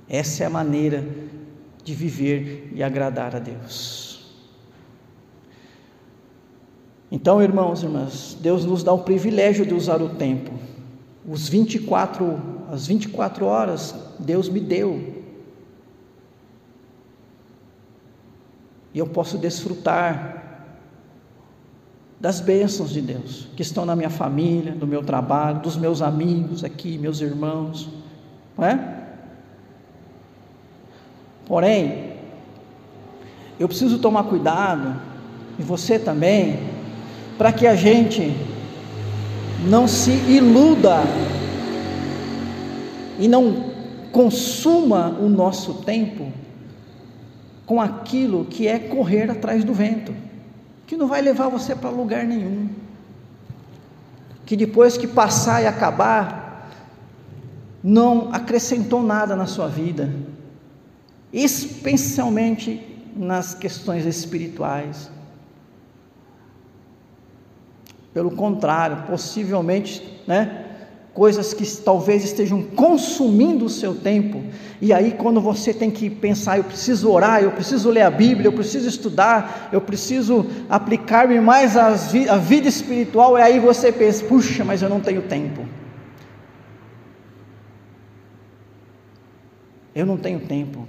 Essa 0.09 0.45
é 0.45 0.47
a 0.47 0.51
maneira 0.51 1.07
de 1.85 1.95
viver 1.95 2.71
e 2.75 2.83
agradar 2.83 3.37
a 3.37 3.39
Deus. 3.39 4.09
Então, 7.11 7.43
irmãos 7.43 7.83
e 7.83 7.87
irmãs, 7.87 8.37
Deus 8.41 8.65
nos 8.65 8.83
dá 8.83 8.93
o 8.93 9.03
privilégio 9.03 9.67
de 9.67 9.75
usar 9.75 10.01
o 10.01 10.11
tempo. 10.11 10.53
Os 11.27 11.49
24, 11.49 12.41
as 12.71 12.87
24 12.87 13.45
horas 13.45 13.95
Deus 14.19 14.49
me 14.49 14.61
deu. 14.61 15.23
E 18.93 18.99
eu 18.99 19.07
posso 19.07 19.37
desfrutar 19.37 20.38
das 22.21 22.41
bênçãos 22.41 22.91
de 22.91 23.01
Deus 23.01 23.49
que 23.55 23.63
estão 23.63 23.85
na 23.85 23.95
minha 23.95 24.11
família, 24.11 24.75
no 24.75 24.87
meu 24.87 25.03
trabalho, 25.03 25.61
dos 25.61 25.77
meus 25.77 26.03
amigos 26.03 26.65
aqui, 26.65 26.99
meus 26.99 27.21
irmãos, 27.21 27.89
não 28.57 28.65
é? 28.65 28.97
Porém, 31.47 32.13
eu 33.59 33.69
preciso 33.69 33.99
tomar 33.99 34.25
cuidado, 34.25 35.01
e 35.59 35.63
você 35.63 35.99
também, 35.99 36.59
para 37.37 37.53
que 37.53 37.67
a 37.67 37.75
gente 37.75 38.35
não 39.69 39.89
se 39.89 40.11
iluda 40.11 41.03
e 43.19 43.27
não 43.27 43.73
consuma 44.13 45.17
o 45.21 45.29
nosso 45.29 45.75
tempo 45.75 46.33
com 47.67 47.81
aquilo 47.81 48.45
que 48.45 48.67
é 48.67 48.79
correr 48.79 49.31
atrás 49.31 49.65
do 49.65 49.75
vento 49.75 50.28
que 50.89 50.97
não 50.97 51.07
vai 51.07 51.21
levar 51.21 51.49
você 51.49 51.77
para 51.77 51.91
lugar 51.91 52.25
nenhum. 52.25 52.71
Que 54.47 54.57
depois 54.57 54.97
que 54.97 55.07
passar 55.07 55.63
e 55.63 55.67
acabar, 55.67 56.67
não 57.85 58.33
acrescentou 58.33 59.03
nada 59.03 59.37
na 59.37 59.45
sua 59.45 59.69
vida, 59.69 60.11
especialmente 61.31 63.05
nas 63.15 63.53
questões 63.53 64.07
espirituais. 64.07 65.11
Pelo 68.15 68.31
contrário, 68.31 69.03
possivelmente, 69.07 70.23
né? 70.27 70.68
Coisas 71.19 71.53
que 71.53 71.67
talvez 71.79 72.23
estejam 72.23 72.63
consumindo 72.63 73.65
o 73.65 73.69
seu 73.69 73.93
tempo, 73.93 74.41
e 74.81 74.93
aí 74.93 75.11
quando 75.11 75.41
você 75.41 75.75
tem 75.75 75.91
que 75.91 76.09
pensar, 76.09 76.59
eu 76.59 76.63
preciso 76.63 77.11
orar, 77.11 77.43
eu 77.43 77.51
preciso 77.51 77.91
ler 77.91 78.03
a 78.03 78.11
Bíblia, 78.11 78.47
eu 78.47 78.53
preciso 78.53 78.89
estudar, 78.89 79.69
eu 79.73 79.81
preciso 79.81 80.47
aplicar-me 80.71 81.41
mais 81.41 81.77
à 81.77 81.91
vida 81.91 82.69
espiritual, 82.69 83.37
e 83.37 83.43
aí 83.43 83.59
você 83.59 83.91
pensa, 83.91 84.25
puxa, 84.27 84.65
mas 84.65 84.81
eu 84.81 84.89
não 84.89 85.01
tenho 85.01 85.23
tempo. 85.23 85.67
Eu 89.93 90.07
não 90.07 90.17
tenho 90.17 90.39
tempo. 90.39 90.87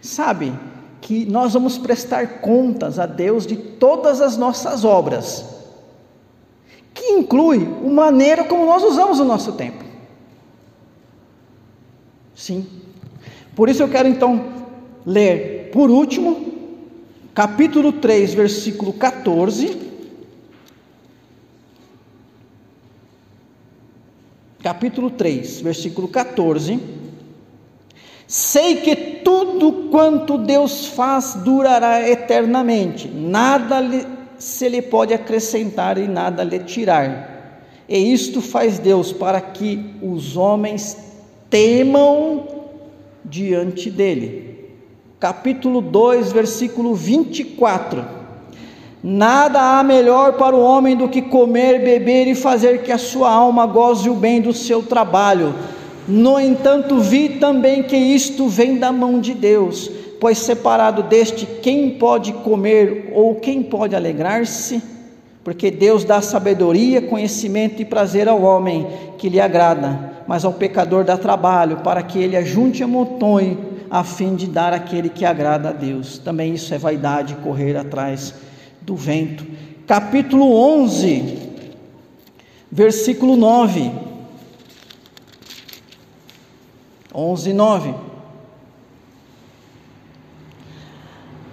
Sabe 0.00 0.52
que 1.00 1.26
nós 1.26 1.54
vamos 1.54 1.76
prestar 1.76 2.40
contas 2.40 3.00
a 3.00 3.06
Deus 3.06 3.48
de 3.48 3.56
todas 3.56 4.20
as 4.20 4.36
nossas 4.36 4.84
obras 4.84 5.59
que 6.94 7.12
inclui 7.12 7.66
a 7.84 7.88
maneira 7.88 8.44
como 8.44 8.66
nós 8.66 8.82
usamos 8.82 9.20
o 9.20 9.24
nosso 9.24 9.52
tempo. 9.52 9.84
Sim. 12.34 12.66
Por 13.54 13.68
isso 13.68 13.82
eu 13.82 13.88
quero 13.88 14.08
então 14.08 14.44
ler, 15.04 15.70
por 15.72 15.90
último, 15.90 16.52
capítulo 17.34 17.92
3, 17.92 18.34
versículo 18.34 18.92
14. 18.92 19.90
Capítulo 24.62 25.10
3, 25.10 25.60
versículo 25.60 26.08
14. 26.08 26.80
Sei 28.26 28.76
que 28.76 28.94
tudo 29.24 29.88
quanto 29.90 30.38
Deus 30.38 30.86
faz 30.86 31.34
durará 31.34 32.08
eternamente, 32.08 33.08
nada 33.08 33.80
lhe, 33.80 34.06
se 34.40 34.68
lhe 34.68 34.80
pode 34.80 35.12
acrescentar 35.12 35.98
e 35.98 36.08
nada 36.08 36.42
lhe 36.42 36.58
tirar. 36.60 37.52
E 37.86 38.12
isto 38.12 38.40
faz 38.40 38.78
Deus 38.78 39.12
para 39.12 39.40
que 39.40 39.94
os 40.02 40.36
homens 40.36 40.96
temam 41.50 42.48
diante 43.24 43.90
dele. 43.90 44.70
Capítulo 45.18 45.82
2, 45.82 46.32
versículo 46.32 46.94
24. 46.94 48.04
Nada 49.02 49.78
há 49.78 49.82
melhor 49.82 50.34
para 50.34 50.56
o 50.56 50.62
homem 50.62 50.96
do 50.96 51.08
que 51.08 51.20
comer, 51.20 51.82
beber 51.82 52.26
e 52.26 52.34
fazer 52.34 52.82
que 52.82 52.92
a 52.92 52.98
sua 52.98 53.30
alma 53.30 53.66
goze 53.66 54.08
o 54.08 54.14
bem 54.14 54.40
do 54.40 54.52
seu 54.52 54.82
trabalho. 54.82 55.54
No 56.08 56.40
entanto, 56.40 56.98
vi 56.98 57.28
também 57.40 57.82
que 57.82 57.96
isto 57.96 58.48
vem 58.48 58.78
da 58.78 58.90
mão 58.90 59.20
de 59.20 59.34
Deus, 59.34 59.90
pois 60.20 60.38
separado 60.38 61.02
deste, 61.02 61.46
quem 61.46 61.90
pode 61.90 62.32
comer 62.34 63.10
ou 63.14 63.36
quem 63.36 63.62
pode 63.62 63.96
alegrar-se? 63.96 64.82
Porque 65.42 65.70
Deus 65.70 66.04
dá 66.04 66.20
sabedoria, 66.20 67.00
conhecimento 67.00 67.80
e 67.80 67.84
prazer 67.84 68.28
ao 68.28 68.42
homem 68.42 68.86
que 69.16 69.30
lhe 69.30 69.40
agrada, 69.40 70.12
mas 70.28 70.44
ao 70.44 70.52
pecador 70.52 71.02
dá 71.02 71.16
trabalho, 71.16 71.78
para 71.78 72.02
que 72.02 72.18
ele 72.18 72.36
ajunte 72.36 72.80
e 72.80 72.82
amontoe, 72.84 73.58
a 73.90 74.04
fim 74.04 74.36
de 74.36 74.46
dar 74.46 74.72
aquele 74.72 75.08
que 75.08 75.24
agrada 75.24 75.70
a 75.70 75.72
Deus. 75.72 76.18
Também 76.18 76.54
isso 76.54 76.72
é 76.74 76.78
vaidade, 76.78 77.34
correr 77.36 77.76
atrás 77.76 78.34
do 78.82 78.94
vento. 78.94 79.44
Capítulo 79.86 80.54
11, 80.54 81.38
versículo 82.70 83.36
9. 83.36 83.90
11, 87.12 87.52
9. 87.52 88.09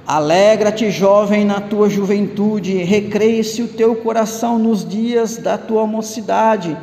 Alegra-te, 0.08 0.90
jovem, 0.90 1.44
na 1.44 1.60
tua 1.60 1.90
juventude, 1.90 2.78
recreie-se 2.78 3.62
o 3.62 3.68
teu 3.68 3.94
coração 3.94 4.58
nos 4.58 4.88
dias 4.88 5.36
da 5.36 5.58
tua 5.58 5.86
mocidade. 5.86 6.78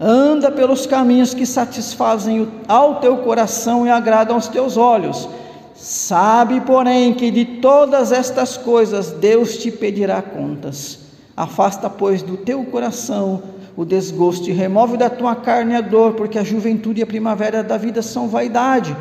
Anda 0.00 0.50
pelos 0.50 0.86
caminhos 0.86 1.34
que 1.34 1.44
satisfazem 1.44 2.48
ao 2.66 2.94
teu 2.94 3.18
coração 3.18 3.86
e 3.86 3.90
agradam 3.90 4.36
aos 4.36 4.48
teus 4.48 4.78
olhos. 4.78 5.28
Sabe, 5.74 6.62
porém, 6.62 7.12
que 7.12 7.30
de 7.30 7.44
todas 7.44 8.10
estas 8.10 8.56
coisas 8.56 9.10
Deus 9.10 9.58
te 9.58 9.70
pedirá 9.70 10.22
contas. 10.22 11.00
Afasta, 11.36 11.90
pois, 11.90 12.22
do 12.22 12.38
teu 12.38 12.64
coração 12.64 13.42
o 13.76 13.84
desgosto 13.84 14.48
e 14.48 14.52
remove 14.52 14.96
da 14.96 15.10
tua 15.10 15.34
carne 15.34 15.76
a 15.76 15.82
dor, 15.82 16.14
porque 16.14 16.38
a 16.38 16.44
juventude 16.44 17.00
e 17.00 17.02
a 17.02 17.06
primavera 17.06 17.62
da 17.62 17.76
vida 17.76 18.00
são 18.00 18.28
vaidade. 18.28 18.96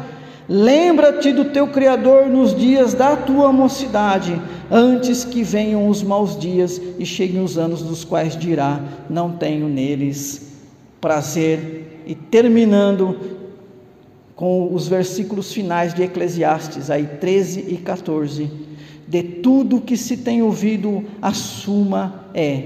Lembra-te 0.50 1.32
do 1.32 1.46
teu 1.46 1.68
Criador 1.68 2.28
nos 2.28 2.56
dias 2.56 2.94
da 2.94 3.16
tua 3.16 3.54
mocidade, 3.54 4.42
antes 4.70 5.24
que 5.24 5.44
venham 5.44 5.88
os 5.88 6.02
maus 6.02 6.38
dias 6.38 6.82
e 6.98 7.06
cheguem 7.06 7.44
os 7.44 7.58
anos 7.58 7.82
dos 7.84 8.04
quais 8.04 8.36
dirá: 8.36 8.82
Não 9.10 9.32
tenho 9.32 9.68
neles 9.68 10.52
prazer. 11.00 12.04
E 12.06 12.16
terminando 12.16 13.18
com 14.36 14.74
os 14.74 14.88
versículos 14.88 15.54
finais 15.54 15.94
de 15.94 16.02
Eclesiastes, 16.02 16.90
aí 16.90 17.06
13 17.06 17.68
e 17.70 17.78
14: 17.78 18.50
De 19.08 19.22
tudo 19.22 19.80
que 19.80 19.96
se 19.96 20.18
tem 20.18 20.42
ouvido, 20.42 21.06
a 21.22 21.34
suma 21.34 22.26
é: 22.34 22.64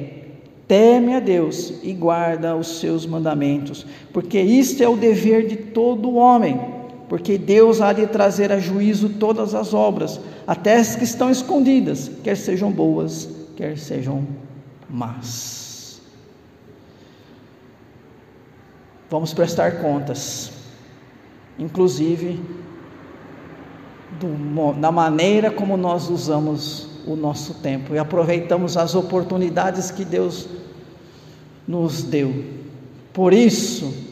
teme 0.66 1.14
a 1.14 1.20
Deus 1.20 1.74
e 1.84 1.92
guarda 1.92 2.56
os 2.56 2.80
seus 2.80 3.06
mandamentos, 3.06 3.86
porque 4.14 4.40
isto 4.40 4.82
é 4.82 4.88
o 4.88 4.96
dever 4.96 5.46
de 5.46 5.58
todo 5.58 6.16
homem 6.16 6.75
porque 7.08 7.38
Deus 7.38 7.82
há 7.82 7.94
de 7.94 8.08
trazer 8.08 8.52
a 8.52 8.60
juízo 8.60 9.10
todas 9.10 9.54
as 9.54 9.74
obras, 9.74 10.20
até 10.48 10.78
as 10.78 10.96
que 10.96 11.04
estão 11.04 11.30
escondidas, 11.30 12.10
quer 12.24 12.36
sejam 12.36 12.72
boas, 12.72 13.30
quer 13.56 13.78
sejam 13.78 14.26
más. 14.90 16.02
Vamos 19.10 19.34
prestar 19.34 19.82
contas, 19.82 20.52
inclusive 21.60 22.40
do, 24.20 24.74
da 24.80 24.92
maneira 24.92 25.52
como 25.52 25.78
nós 25.78 26.10
usamos 26.10 26.88
o 27.06 27.16
nosso 27.16 27.56
tempo 27.56 27.94
e 27.94 28.00
aproveitamos 28.00 28.78
as 28.78 28.96
oportunidades 28.96 29.92
que 29.92 30.04
Deus 30.04 30.48
nos 31.68 32.04
deu. 32.04 32.46
Por 33.14 33.34
isso, 33.34 34.05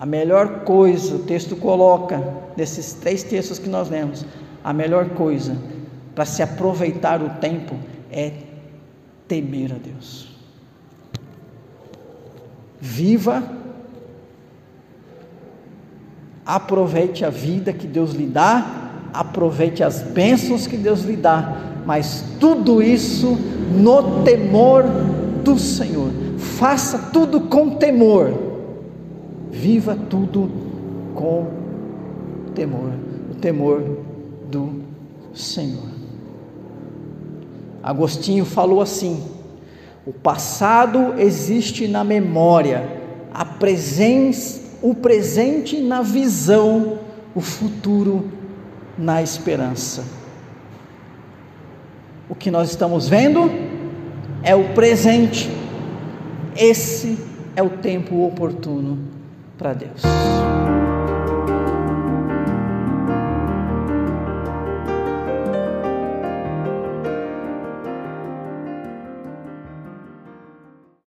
a 0.00 0.06
melhor 0.06 0.60
coisa, 0.60 1.16
o 1.16 1.18
texto 1.18 1.54
coloca, 1.54 2.24
nesses 2.56 2.94
três 2.94 3.22
textos 3.22 3.58
que 3.58 3.68
nós 3.68 3.90
lemos, 3.90 4.24
a 4.64 4.72
melhor 4.72 5.10
coisa 5.10 5.54
para 6.14 6.24
se 6.24 6.42
aproveitar 6.42 7.22
o 7.22 7.28
tempo 7.38 7.76
é 8.10 8.32
temer 9.28 9.72
a 9.72 9.76
Deus. 9.76 10.30
Viva, 12.80 13.44
aproveite 16.46 17.22
a 17.22 17.28
vida 17.28 17.70
que 17.70 17.86
Deus 17.86 18.12
lhe 18.12 18.26
dá, 18.26 19.10
aproveite 19.12 19.82
as 19.82 20.00
bênçãos 20.00 20.66
que 20.66 20.78
Deus 20.78 21.02
lhe 21.02 21.16
dá, 21.16 21.58
mas 21.84 22.24
tudo 22.40 22.82
isso 22.82 23.36
no 23.70 24.24
temor 24.24 24.82
do 25.44 25.58
Senhor. 25.58 26.10
Faça 26.38 27.10
tudo 27.12 27.42
com 27.42 27.76
temor 27.76 28.49
Viva 29.50 29.96
tudo 30.08 30.48
com 31.14 31.48
temor, 32.54 32.92
o 33.30 33.34
temor 33.34 33.82
do 34.48 34.82
Senhor. 35.34 35.90
Agostinho 37.82 38.44
falou 38.44 38.80
assim: 38.80 39.22
o 40.06 40.12
passado 40.12 41.14
existe 41.18 41.88
na 41.88 42.04
memória, 42.04 43.00
a 43.34 43.44
presença, 43.44 44.60
o 44.80 44.94
presente 44.94 45.80
na 45.80 46.00
visão, 46.00 47.00
o 47.34 47.40
futuro 47.40 48.30
na 48.96 49.20
esperança. 49.20 50.04
O 52.28 52.36
que 52.36 52.52
nós 52.52 52.70
estamos 52.70 53.08
vendo 53.08 53.50
é 54.44 54.54
o 54.54 54.72
presente. 54.74 55.50
Esse 56.56 57.18
é 57.56 57.62
o 57.62 57.70
tempo 57.70 58.24
oportuno 58.24 59.19
para 59.60 59.74
Deus. 59.74 60.69